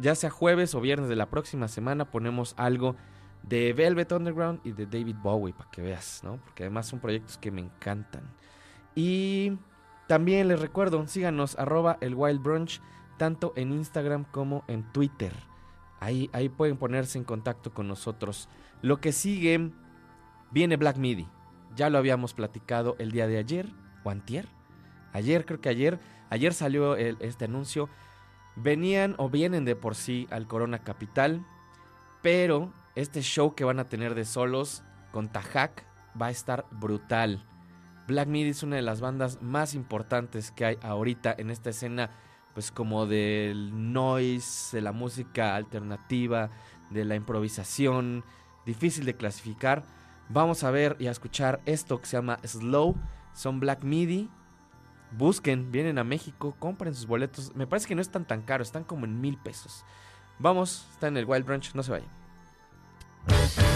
ya 0.00 0.14
sea 0.14 0.30
jueves 0.30 0.74
o 0.74 0.80
viernes 0.80 1.08
de 1.08 1.16
la 1.16 1.26
próxima 1.26 1.68
semana 1.68 2.10
ponemos 2.10 2.54
algo 2.56 2.96
de 3.46 3.72
Velvet 3.72 4.12
Underground 4.12 4.60
y 4.64 4.72
de 4.72 4.86
David 4.86 5.16
Bowie 5.22 5.54
para 5.54 5.70
que 5.70 5.80
veas, 5.80 6.20
¿no? 6.24 6.36
Porque 6.38 6.64
además 6.64 6.86
son 6.86 6.98
proyectos 6.98 7.38
que 7.38 7.50
me 7.50 7.62
encantan. 7.62 8.24
Y 8.94 9.56
también 10.08 10.48
les 10.48 10.60
recuerdo, 10.60 11.06
síganos 11.06 11.58
arroba 11.58 11.96
el 12.00 12.14
Wild 12.14 12.42
Brunch, 12.42 12.80
tanto 13.18 13.52
en 13.56 13.72
Instagram 13.72 14.24
como 14.24 14.64
en 14.66 14.82
Twitter. 14.92 15.32
Ahí, 16.00 16.28
ahí 16.32 16.48
pueden 16.48 16.76
ponerse 16.76 17.18
en 17.18 17.24
contacto 17.24 17.72
con 17.72 17.88
nosotros. 17.88 18.48
Lo 18.82 19.00
que 19.00 19.12
sigue, 19.12 19.70
viene 20.50 20.76
Black 20.76 20.96
Midi. 20.98 21.28
Ya 21.74 21.88
lo 21.88 21.98
habíamos 21.98 22.34
platicado 22.34 22.96
el 22.98 23.12
día 23.12 23.26
de 23.26 23.38
ayer, 23.38 23.68
o 24.04 24.10
antier. 24.10 24.48
Ayer, 25.12 25.46
creo 25.46 25.60
que 25.60 25.68
ayer, 25.68 25.98
ayer 26.30 26.52
salió 26.52 26.96
este 26.96 27.44
anuncio. 27.44 27.88
Venían 28.56 29.14
o 29.18 29.28
vienen 29.28 29.64
de 29.64 29.76
por 29.76 29.94
sí 29.94 30.26
al 30.30 30.46
Corona 30.46 30.78
Capital, 30.78 31.44
pero 32.22 32.72
este 32.96 33.20
show 33.20 33.54
que 33.54 33.64
van 33.64 33.78
a 33.78 33.84
tener 33.84 34.14
de 34.14 34.24
solos 34.24 34.82
con 35.12 35.28
Tajak 35.28 35.84
va 36.20 36.26
a 36.26 36.30
estar 36.30 36.66
brutal. 36.70 37.46
Black 38.08 38.26
Midi 38.26 38.50
es 38.50 38.62
una 38.62 38.76
de 38.76 38.82
las 38.82 39.00
bandas 39.00 39.42
más 39.42 39.74
importantes 39.74 40.50
que 40.50 40.64
hay 40.64 40.78
ahorita 40.82 41.34
en 41.36 41.50
esta 41.50 41.70
escena, 41.70 42.10
pues 42.54 42.72
como 42.72 43.06
del 43.06 43.92
noise, 43.92 44.76
de 44.76 44.80
la 44.80 44.92
música 44.92 45.56
alternativa, 45.56 46.50
de 46.90 47.04
la 47.04 47.16
improvisación, 47.16 48.24
difícil 48.64 49.04
de 49.04 49.16
clasificar. 49.16 49.84
Vamos 50.30 50.64
a 50.64 50.70
ver 50.70 50.96
y 50.98 51.06
a 51.06 51.10
escuchar 51.10 51.60
esto 51.66 52.00
que 52.00 52.06
se 52.06 52.16
llama 52.16 52.38
Slow, 52.44 52.96
son 53.34 53.60
Black 53.60 53.84
Midi. 53.84 54.30
Busquen, 55.12 55.70
vienen 55.70 55.98
a 55.98 56.04
México, 56.04 56.56
compren 56.58 56.94
sus 56.94 57.06
boletos. 57.06 57.54
Me 57.54 57.66
parece 57.66 57.88
que 57.88 57.94
no 57.94 58.00
están 58.00 58.24
tan 58.24 58.42
caros, 58.42 58.68
están 58.68 58.84
como 58.84 59.04
en 59.04 59.20
mil 59.20 59.36
pesos. 59.36 59.84
Vamos, 60.38 60.88
está 60.92 61.08
en 61.08 61.16
el 61.18 61.26
Wild 61.26 61.44
Branch, 61.44 61.74
no 61.74 61.82
se 61.82 61.90
vayan. 61.90 62.25
Thank 63.28 63.70
you. 63.70 63.75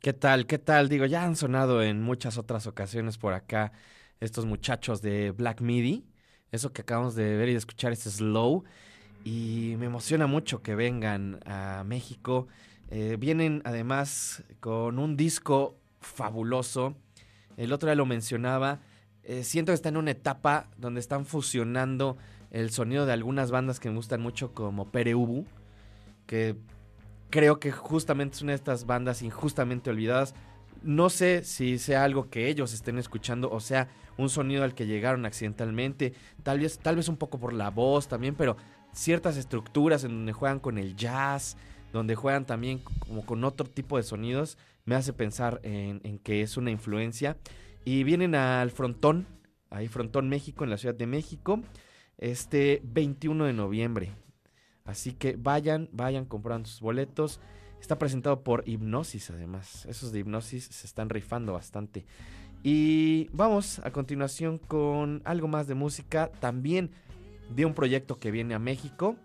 ¿Qué 0.00 0.12
tal? 0.12 0.46
¿Qué 0.46 0.58
tal? 0.58 0.88
Digo, 0.88 1.04
ya 1.04 1.24
han 1.24 1.36
sonado 1.36 1.82
en 1.82 2.02
muchas 2.02 2.38
otras 2.38 2.66
ocasiones 2.66 3.18
por 3.18 3.34
acá 3.34 3.72
estos 4.20 4.46
muchachos 4.46 5.02
de 5.02 5.32
Black 5.32 5.60
Midi. 5.60 6.06
Eso 6.50 6.72
que 6.72 6.82
acabamos 6.82 7.14
de 7.14 7.36
ver 7.36 7.50
y 7.50 7.52
de 7.52 7.58
escuchar 7.58 7.92
es 7.92 8.04
Slow. 8.04 8.64
Y 9.24 9.74
me 9.78 9.86
emociona 9.86 10.26
mucho 10.26 10.62
que 10.62 10.74
vengan 10.74 11.40
a 11.44 11.82
México. 11.84 12.48
Eh, 12.90 13.16
vienen 13.18 13.60
además 13.64 14.42
con 14.60 14.98
un 14.98 15.16
disco 15.16 15.76
fabuloso. 16.00 16.96
El 17.58 17.72
otro 17.72 17.88
día 17.88 17.96
lo 17.96 18.06
mencionaba. 18.06 18.80
Eh, 19.24 19.44
siento 19.44 19.72
que 19.72 19.74
está 19.74 19.90
en 19.90 19.98
una 19.98 20.12
etapa 20.12 20.70
donde 20.78 21.00
están 21.00 21.26
fusionando 21.26 22.16
el 22.50 22.70
sonido 22.70 23.04
de 23.04 23.12
algunas 23.12 23.50
bandas 23.50 23.78
que 23.78 23.90
me 23.90 23.96
gustan 23.96 24.22
mucho 24.22 24.54
como 24.54 24.90
Pereubu, 24.90 25.44
que 26.26 26.56
creo 27.30 27.60
que 27.60 27.72
justamente 27.72 28.36
es 28.36 28.42
una 28.42 28.52
de 28.52 28.56
estas 28.56 28.86
bandas 28.86 29.22
injustamente 29.22 29.90
olvidadas. 29.90 30.34
No 30.82 31.10
sé 31.10 31.44
si 31.44 31.78
sea 31.78 32.04
algo 32.04 32.30
que 32.30 32.48
ellos 32.48 32.72
estén 32.72 32.98
escuchando 32.98 33.50
o 33.50 33.60
sea 33.60 33.88
un 34.16 34.28
sonido 34.28 34.64
al 34.64 34.74
que 34.74 34.86
llegaron 34.86 35.26
accidentalmente, 35.26 36.12
tal 36.42 36.60
vez, 36.60 36.78
tal 36.78 36.96
vez 36.96 37.08
un 37.08 37.16
poco 37.16 37.38
por 37.38 37.52
la 37.52 37.70
voz 37.70 38.08
también, 38.08 38.34
pero 38.34 38.56
ciertas 38.92 39.36
estructuras 39.36 40.04
en 40.04 40.10
donde 40.10 40.32
juegan 40.32 40.58
con 40.58 40.76
el 40.78 40.96
jazz, 40.96 41.56
donde 41.92 42.16
juegan 42.16 42.44
también 42.44 42.80
como 42.98 43.24
con 43.24 43.44
otro 43.44 43.68
tipo 43.68 43.96
de 43.96 44.02
sonidos, 44.02 44.58
me 44.84 44.94
hace 44.94 45.12
pensar 45.12 45.60
en, 45.62 46.00
en 46.04 46.18
que 46.18 46.42
es 46.42 46.56
una 46.56 46.70
influencia. 46.70 47.36
Y 47.84 48.02
vienen 48.04 48.34
al 48.34 48.70
Frontón, 48.70 49.26
ahí 49.70 49.88
Frontón 49.88 50.28
México, 50.28 50.64
en 50.64 50.70
la 50.70 50.78
Ciudad 50.78 50.94
de 50.94 51.06
México, 51.06 51.60
este 52.18 52.82
21 52.84 53.44
de 53.44 53.52
noviembre. 53.52 54.12
Así 54.88 55.12
que 55.12 55.36
vayan, 55.36 55.90
vayan 55.92 56.24
comprando 56.24 56.66
sus 56.66 56.80
boletos. 56.80 57.40
Está 57.78 57.98
presentado 57.98 58.42
por 58.42 58.66
Hipnosis, 58.66 59.28
además. 59.28 59.84
Esos 59.84 60.12
de 60.12 60.20
Hipnosis 60.20 60.64
se 60.64 60.86
están 60.86 61.10
rifando 61.10 61.52
bastante. 61.52 62.06
Y 62.62 63.28
vamos 63.34 63.80
a 63.84 63.90
continuación 63.90 64.56
con 64.56 65.20
algo 65.26 65.46
más 65.46 65.66
de 65.66 65.74
música. 65.74 66.32
También 66.40 66.90
de 67.54 67.66
un 67.66 67.74
proyecto 67.74 68.18
que 68.18 68.30
viene 68.30 68.54
a 68.54 68.58
México. 68.58 69.16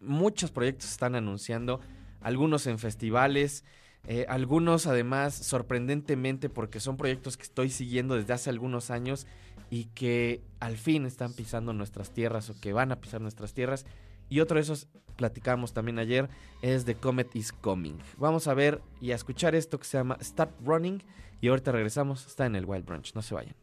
Muchos 0.00 0.50
proyectos 0.50 0.90
están 0.90 1.14
anunciando. 1.14 1.78
Algunos 2.20 2.66
en 2.66 2.80
festivales. 2.80 3.62
eh, 4.08 4.26
algunos 4.28 4.88
además 4.88 5.32
sorprendentemente 5.34 6.48
porque 6.48 6.80
son 6.80 6.96
proyectos 6.96 7.36
que 7.36 7.44
estoy 7.44 7.70
siguiendo 7.70 8.16
desde 8.16 8.32
hace 8.32 8.50
algunos 8.50 8.90
años 8.90 9.28
y 9.70 9.84
que 9.84 10.42
al 10.58 10.76
fin 10.76 11.06
están 11.06 11.34
pisando 11.34 11.72
nuestras 11.72 12.10
tierras 12.10 12.50
o 12.50 12.60
que 12.60 12.72
van 12.72 12.90
a 12.90 13.00
pisar 13.00 13.20
nuestras 13.20 13.54
tierras. 13.54 13.86
Y 14.30 14.40
otro 14.40 14.54
de 14.54 14.62
esos, 14.62 14.88
platicamos 15.16 15.74
también 15.74 15.98
ayer, 15.98 16.30
es 16.62 16.86
The 16.86 16.94
Comet 16.94 17.34
is 17.34 17.52
Coming. 17.52 17.98
Vamos 18.16 18.46
a 18.46 18.54
ver 18.54 18.80
y 19.00 19.10
a 19.10 19.16
escuchar 19.16 19.54
esto 19.54 19.78
que 19.78 19.84
se 19.84 19.98
llama 19.98 20.16
Start 20.22 20.52
Running. 20.64 21.02
Y 21.42 21.48
ahorita 21.48 21.72
regresamos, 21.72 22.26
está 22.26 22.46
en 22.46 22.56
el 22.56 22.64
Wild 22.64 22.86
Branch, 22.86 23.14
no 23.14 23.22
se 23.22 23.34
vayan. 23.34 23.56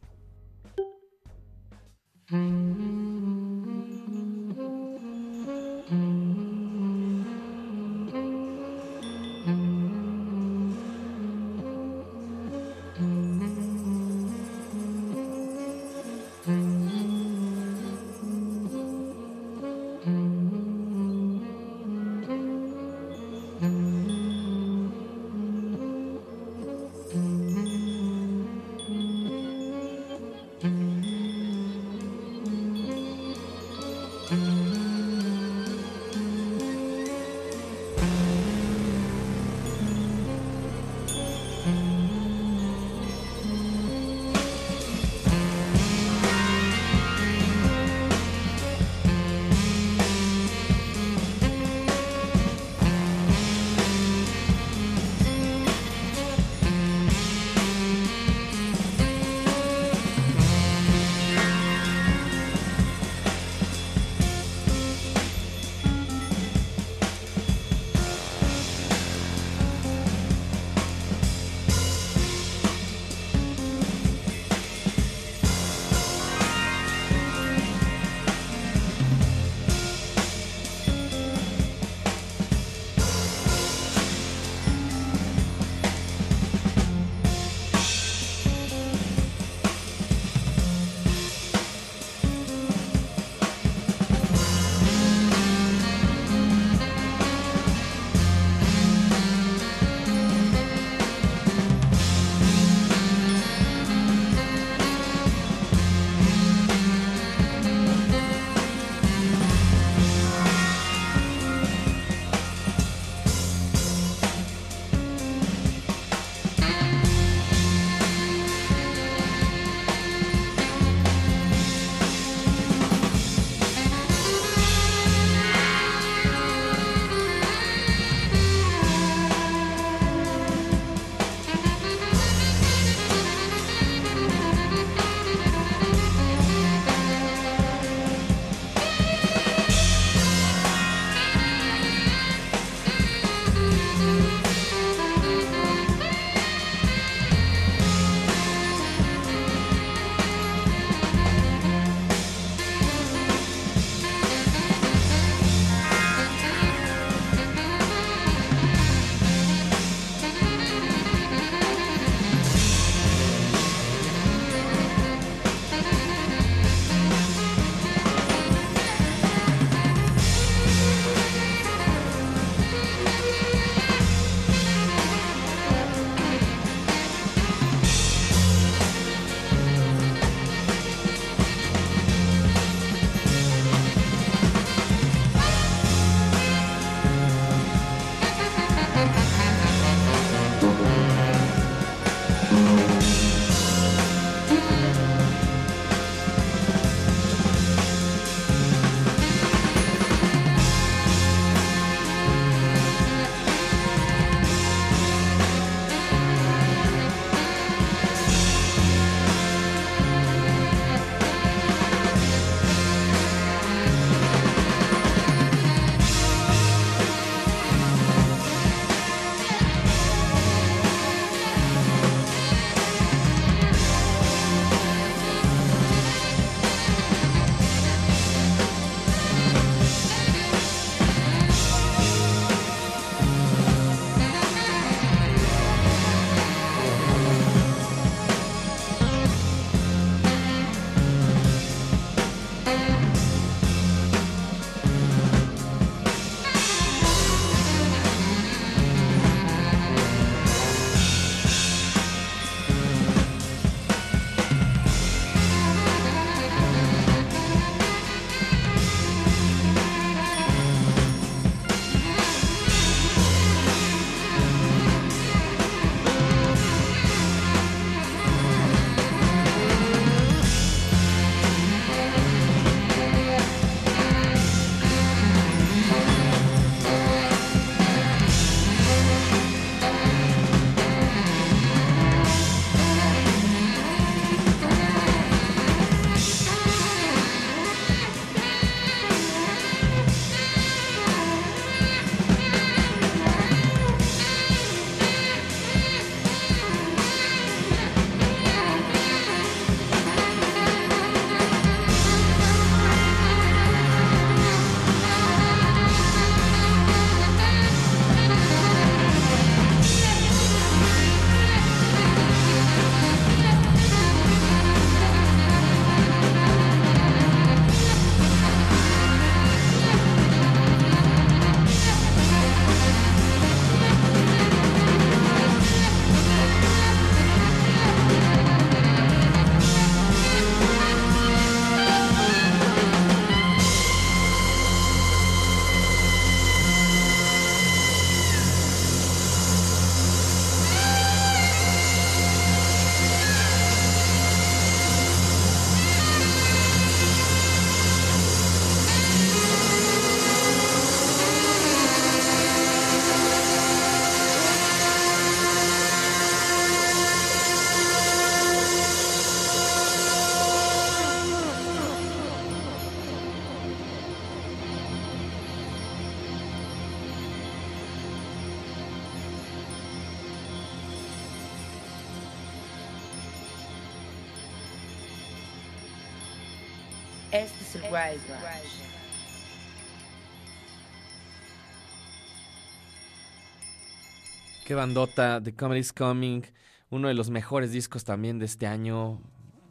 Qué 384.66 384.74
bandota, 384.74 385.40
The 385.42 385.54
Comedy's 385.54 385.94
Coming, 385.94 386.42
uno 386.90 387.08
de 387.08 387.14
los 387.14 387.30
mejores 387.30 387.72
discos 387.72 388.04
también 388.04 388.38
de 388.38 388.44
este 388.44 388.66
año, 388.66 389.22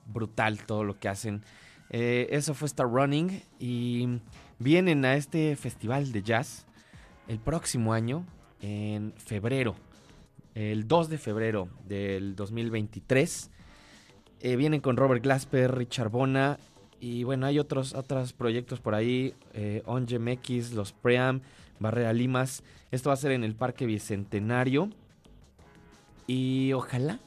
brutal 0.08 0.66
todo 0.66 0.84
lo 0.84 1.00
que 1.00 1.10
hacen. 1.10 1.44
Eh, 1.92 2.28
eso 2.32 2.56
fue 2.56 2.66
Star 2.66 2.88
Running 2.88 3.44
y 3.60 4.20
vienen 4.58 5.06
a 5.06 5.14
este 5.16 5.56
festival 5.56 6.12
de 6.12 6.24
jazz 6.24 6.66
el 7.28 7.38
próximo 7.38 7.94
año, 7.94 8.26
en 8.62 9.14
febrero, 9.18 9.76
el 10.56 10.88
2 10.88 11.10
de 11.10 11.18
febrero 11.20 11.70
del 11.86 12.36
2023. 12.36 13.52
Eh, 14.40 14.56
vienen 14.56 14.82
con 14.82 14.98
Robert 14.98 15.22
Glasper, 15.22 15.76
Richard 15.76 16.10
Bona 16.10 16.58
y 17.00 17.24
bueno, 17.24 17.46
hay 17.46 17.60
otros, 17.60 17.94
otros 17.94 18.34
proyectos 18.34 18.80
por 18.80 18.96
ahí, 18.96 19.34
eh, 19.54 19.84
MX, 19.86 20.74
Los 20.74 20.94
Pream, 20.94 21.42
Barrera 21.80 22.14
Limas. 22.14 22.64
Esto 22.92 23.10
va 23.10 23.14
a 23.14 23.18
ser 23.18 23.32
en 23.32 23.44
el 23.44 23.56
Parque 23.56 23.86
Bicentenario. 23.86 24.90
Y 26.26 26.74
ojalá, 26.74 27.20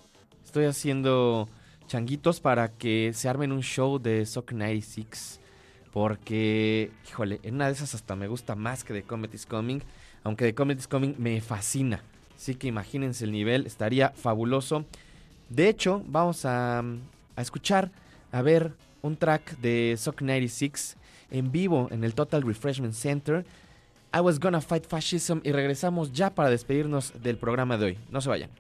estoy 0.44 0.64
haciendo 0.64 1.48
changuitos 1.86 2.40
para 2.40 2.72
que 2.72 3.12
se 3.14 3.28
armen 3.28 3.52
un 3.52 3.62
show 3.62 3.98
de 3.98 4.26
Sock 4.26 4.52
96. 4.52 5.40
Porque, 5.92 6.90
híjole, 7.08 7.40
en 7.42 7.56
una 7.56 7.66
de 7.66 7.72
esas 7.72 7.94
hasta 7.94 8.16
me 8.16 8.28
gusta 8.28 8.54
más 8.54 8.84
que 8.84 8.92
The 8.92 9.02
Comet 9.02 9.34
is 9.34 9.46
Coming. 9.46 9.80
Aunque 10.24 10.44
The 10.46 10.54
Comet 10.54 10.78
is 10.78 10.88
Coming 10.88 11.14
me 11.18 11.40
fascina. 11.40 12.02
Así 12.36 12.54
que 12.54 12.68
imagínense 12.68 13.24
el 13.24 13.32
nivel, 13.32 13.66
estaría 13.66 14.10
fabuloso. 14.10 14.84
De 15.48 15.68
hecho, 15.68 16.02
vamos 16.06 16.44
a, 16.44 16.78
a 16.78 17.42
escuchar, 17.42 17.90
a 18.32 18.40
ver 18.40 18.72
un 19.02 19.16
track 19.16 19.58
de 19.58 19.94
Sock 19.98 20.22
96 20.22 20.96
en 21.30 21.52
vivo 21.52 21.88
en 21.90 22.04
el 22.04 22.14
Total 22.14 22.42
Refreshment 22.42 22.94
Center. 22.94 23.44
I 24.12 24.20
was 24.20 24.38
gonna 24.38 24.60
fight 24.60 24.86
fascism 24.86 25.38
y 25.44 25.52
regresamos 25.52 26.12
ya 26.12 26.30
para 26.30 26.50
despedirnos 26.50 27.12
del 27.22 27.36
programa 27.36 27.78
de 27.78 27.86
hoy. 27.86 27.98
No 28.10 28.20
se 28.20 28.28
vayan. 28.28 28.50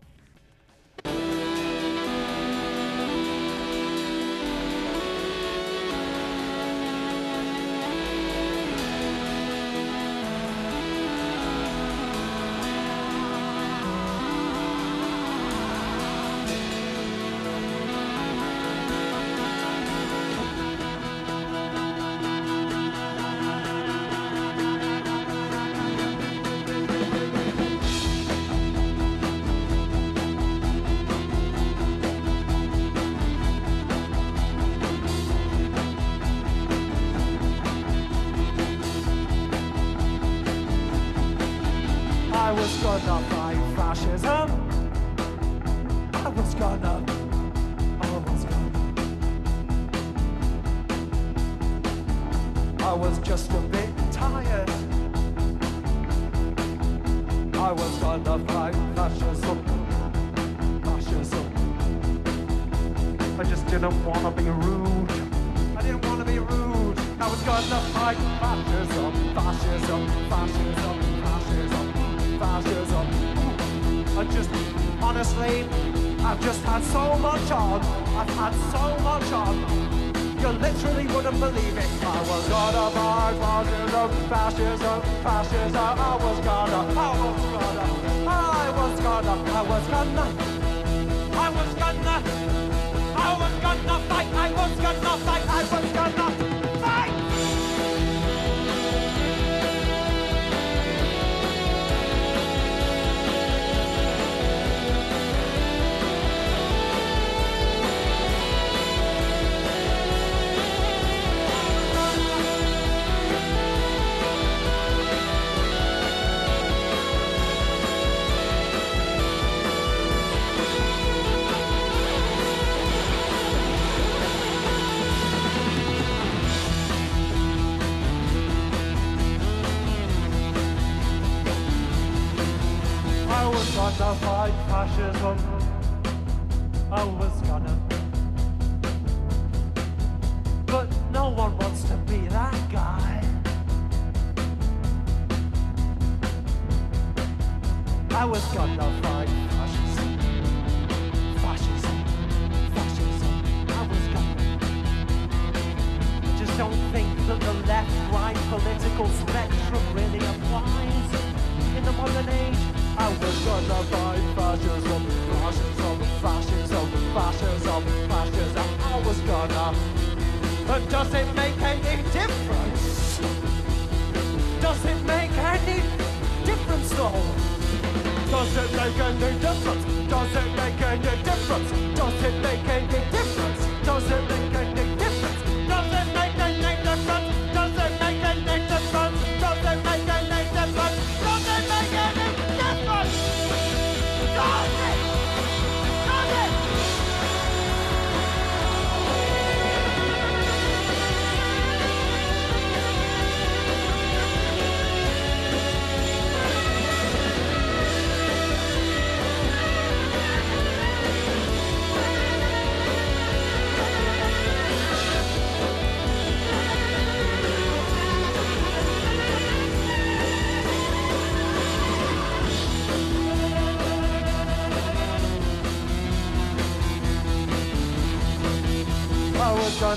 just 135.00 135.22
one. 135.22 135.49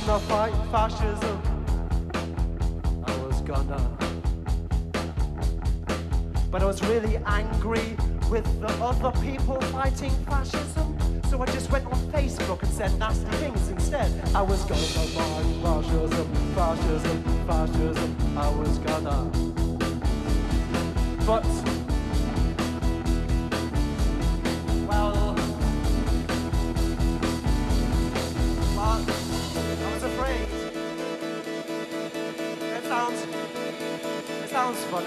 carnaval, 0.05 0.51
faixas 0.71 1.12
I 34.95 35.05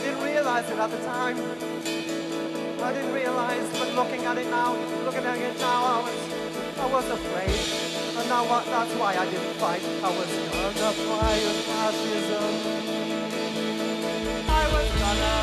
didn't 0.00 0.22
realize 0.22 0.70
it 0.70 0.78
at 0.78 0.88
the 0.88 0.98
time. 0.98 1.36
I 2.80 2.92
didn't 2.92 3.12
realize, 3.12 3.68
but 3.76 3.92
looking 3.94 4.24
at 4.24 4.38
it 4.38 4.46
now, 4.50 4.76
looking 5.04 5.24
at 5.24 5.36
it 5.36 5.58
now, 5.58 5.84
I 5.84 6.00
was, 6.00 6.32
I 6.78 6.86
was 6.86 7.10
afraid. 7.10 7.50
And 8.20 8.28
now 8.28 8.44
that's 8.46 8.94
why 8.94 9.16
I 9.16 9.24
didn't 9.24 9.54
fight. 9.54 9.82
I 9.82 10.10
was 10.16 10.30
gonna 10.78 10.92
fight 10.92 11.42
fascism. 11.66 12.54
I 14.48 14.64
was 14.74 14.88
gonna. 15.02 15.34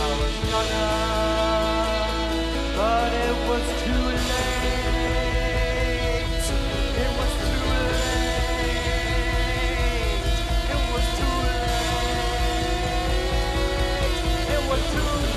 I 0.00 0.08
was 0.18 0.34
gonna. 0.50 1.31
number 14.72 15.26
two. 15.26 15.31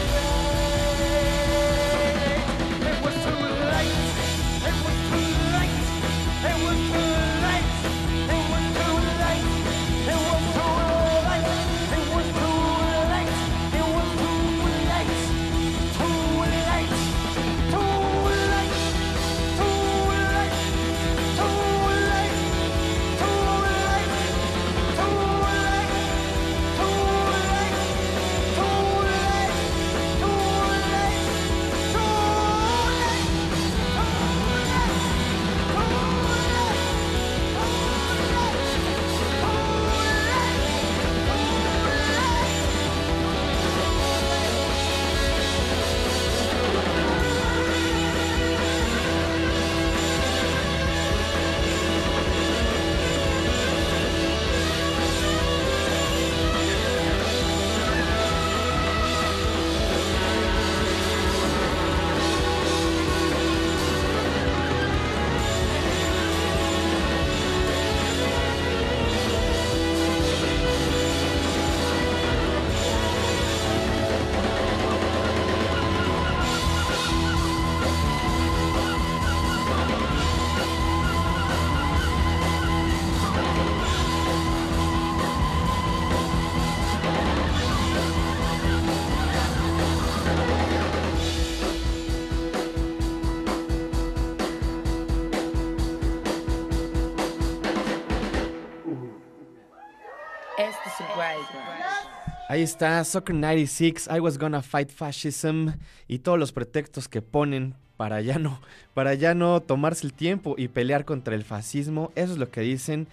Ahí 102.55 102.61
está, 102.61 103.03
Soccer 103.03 103.35
96, 103.35 104.07
I 104.15 104.21
was 104.21 104.37
gonna 104.37 104.61
fight 104.61 104.89
fascism 104.89 105.71
y 106.07 106.19
todos 106.19 106.39
los 106.39 106.53
pretextos 106.53 107.09
que 107.09 107.21
ponen 107.21 107.75
para 107.97 108.21
ya 108.21 108.39
no, 108.39 108.61
para 108.93 109.13
ya 109.13 109.35
no 109.35 109.61
tomarse 109.61 110.07
el 110.07 110.13
tiempo 110.13 110.55
y 110.57 110.69
pelear 110.69 111.03
contra 111.03 111.35
el 111.35 111.43
fascismo. 111.43 112.13
Eso 112.15 112.31
es 112.31 112.37
lo 112.37 112.49
que 112.49 112.61
dicen. 112.61 113.09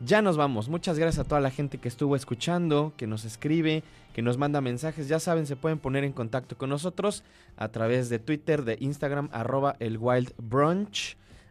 Ya 0.00 0.22
nos 0.22 0.38
vamos. 0.38 0.70
Muchas 0.70 0.98
gracias 0.98 1.22
a 1.22 1.28
toda 1.28 1.42
la 1.42 1.50
gente 1.50 1.76
que 1.76 1.88
estuvo 1.88 2.16
escuchando, 2.16 2.94
que 2.96 3.06
nos 3.06 3.26
escribe, 3.26 3.84
que 4.14 4.22
nos 4.22 4.38
manda 4.38 4.62
mensajes. 4.62 5.08
Ya 5.08 5.20
saben, 5.20 5.46
se 5.46 5.56
pueden 5.56 5.78
poner 5.78 6.02
en 6.02 6.12
contacto 6.14 6.56
con 6.56 6.70
nosotros 6.70 7.22
a 7.58 7.68
través 7.68 8.08
de 8.08 8.18
Twitter, 8.18 8.64
de 8.64 8.78
Instagram, 8.80 9.28
arroba 9.30 9.76
el 9.78 9.98
Wild. 9.98 10.32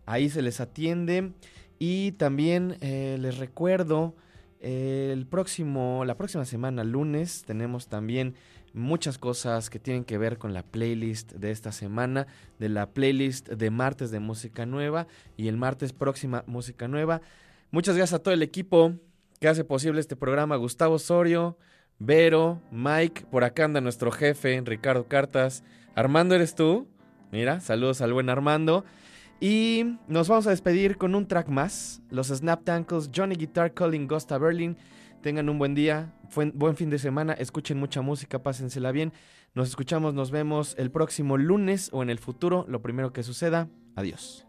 Ahí 0.07 0.31
se 0.31 0.41
les 0.41 0.59
atiende. 0.59 1.31
Y 1.77 2.13
también 2.13 2.77
eh, 2.81 3.17
les 3.19 3.38
recuerdo 3.38 4.15
el 4.60 5.26
próximo, 5.27 6.03
la 6.06 6.18
próxima 6.18 6.45
semana, 6.45 6.84
lunes, 6.84 7.44
tenemos 7.45 7.88
también 7.88 8.36
muchas 8.73 9.18
cosas 9.18 9.69
que 9.69 9.80
tienen 9.80 10.03
que 10.03 10.18
ver 10.18 10.38
con 10.38 10.53
la 10.53 10.64
playlist 10.64 11.34
de 11.34 11.52
esta 11.52 11.72
semana, 11.72 12.27
de 12.60 12.69
la 12.69 12.91
playlist 12.91 13.49
de 13.49 13.69
martes 13.69 14.11
de 14.11 14.19
música 14.19 14.65
nueva 14.65 15.07
y 15.38 15.48
el 15.48 15.57
martes 15.57 15.94
próxima 15.94 16.44
música 16.45 16.88
nueva. 16.88 17.22
Muchas 17.72 17.95
gracias 17.95 18.19
a 18.19 18.23
todo 18.23 18.34
el 18.34 18.44
equipo 18.44 18.94
que 19.40 19.48
hace 19.48 19.64
posible 19.64 20.02
este 20.02 20.15
programa, 20.15 20.56
Gustavo 20.57 20.95
Osorio, 20.95 21.57
Vero, 21.99 22.61
Mike, 22.72 23.26
por 23.32 23.45
acá 23.45 23.65
anda 23.65 23.80
nuestro 23.80 24.11
jefe, 24.11 24.61
Ricardo 24.65 25.07
Cartas. 25.07 25.64
Armando, 25.95 26.36
¿eres 26.36 26.53
tú? 26.53 26.88
Mira, 27.32 27.61
saludos 27.61 28.02
al 28.02 28.11
buen 28.11 28.30
Armando. 28.30 28.84
Y 29.40 29.98
nos 30.07 30.28
vamos 30.28 30.48
a 30.48 30.52
despedir 30.52 30.98
con 30.98 31.14
un 31.14 31.28
track 31.28 31.49
más. 31.49 32.02
Los 32.10 32.28
Snap 32.28 32.64
Tankles, 32.64 33.10
Johnny 33.14 33.36
Guitar 33.36 33.74
Calling 33.74 34.07
Gusta 34.07 34.38
Berlin. 34.38 34.78
Tengan 35.22 35.49
un 35.49 35.57
buen 35.57 35.74
día, 35.76 36.14
buen 36.53 36.76
fin 36.76 36.90
de 36.90 36.99
semana, 36.99 37.34
escuchen 37.34 37.80
mucha 37.80 38.02
música, 38.02 38.44
pásensela 38.44 38.91
bien. 38.91 39.12
Nos 39.56 39.70
escuchamos, 39.70 40.14
nos 40.14 40.32
vemos 40.32 40.76
el 40.78 40.91
próximo 40.91 41.38
lunes 41.38 41.90
o 41.94 42.03
en 42.03 42.10
el 42.10 42.20
futuro, 42.20 42.66
lo 42.68 42.82
primero 42.82 43.12
que 43.12 43.24
suceda. 43.24 43.68
Adiós. 43.95 44.45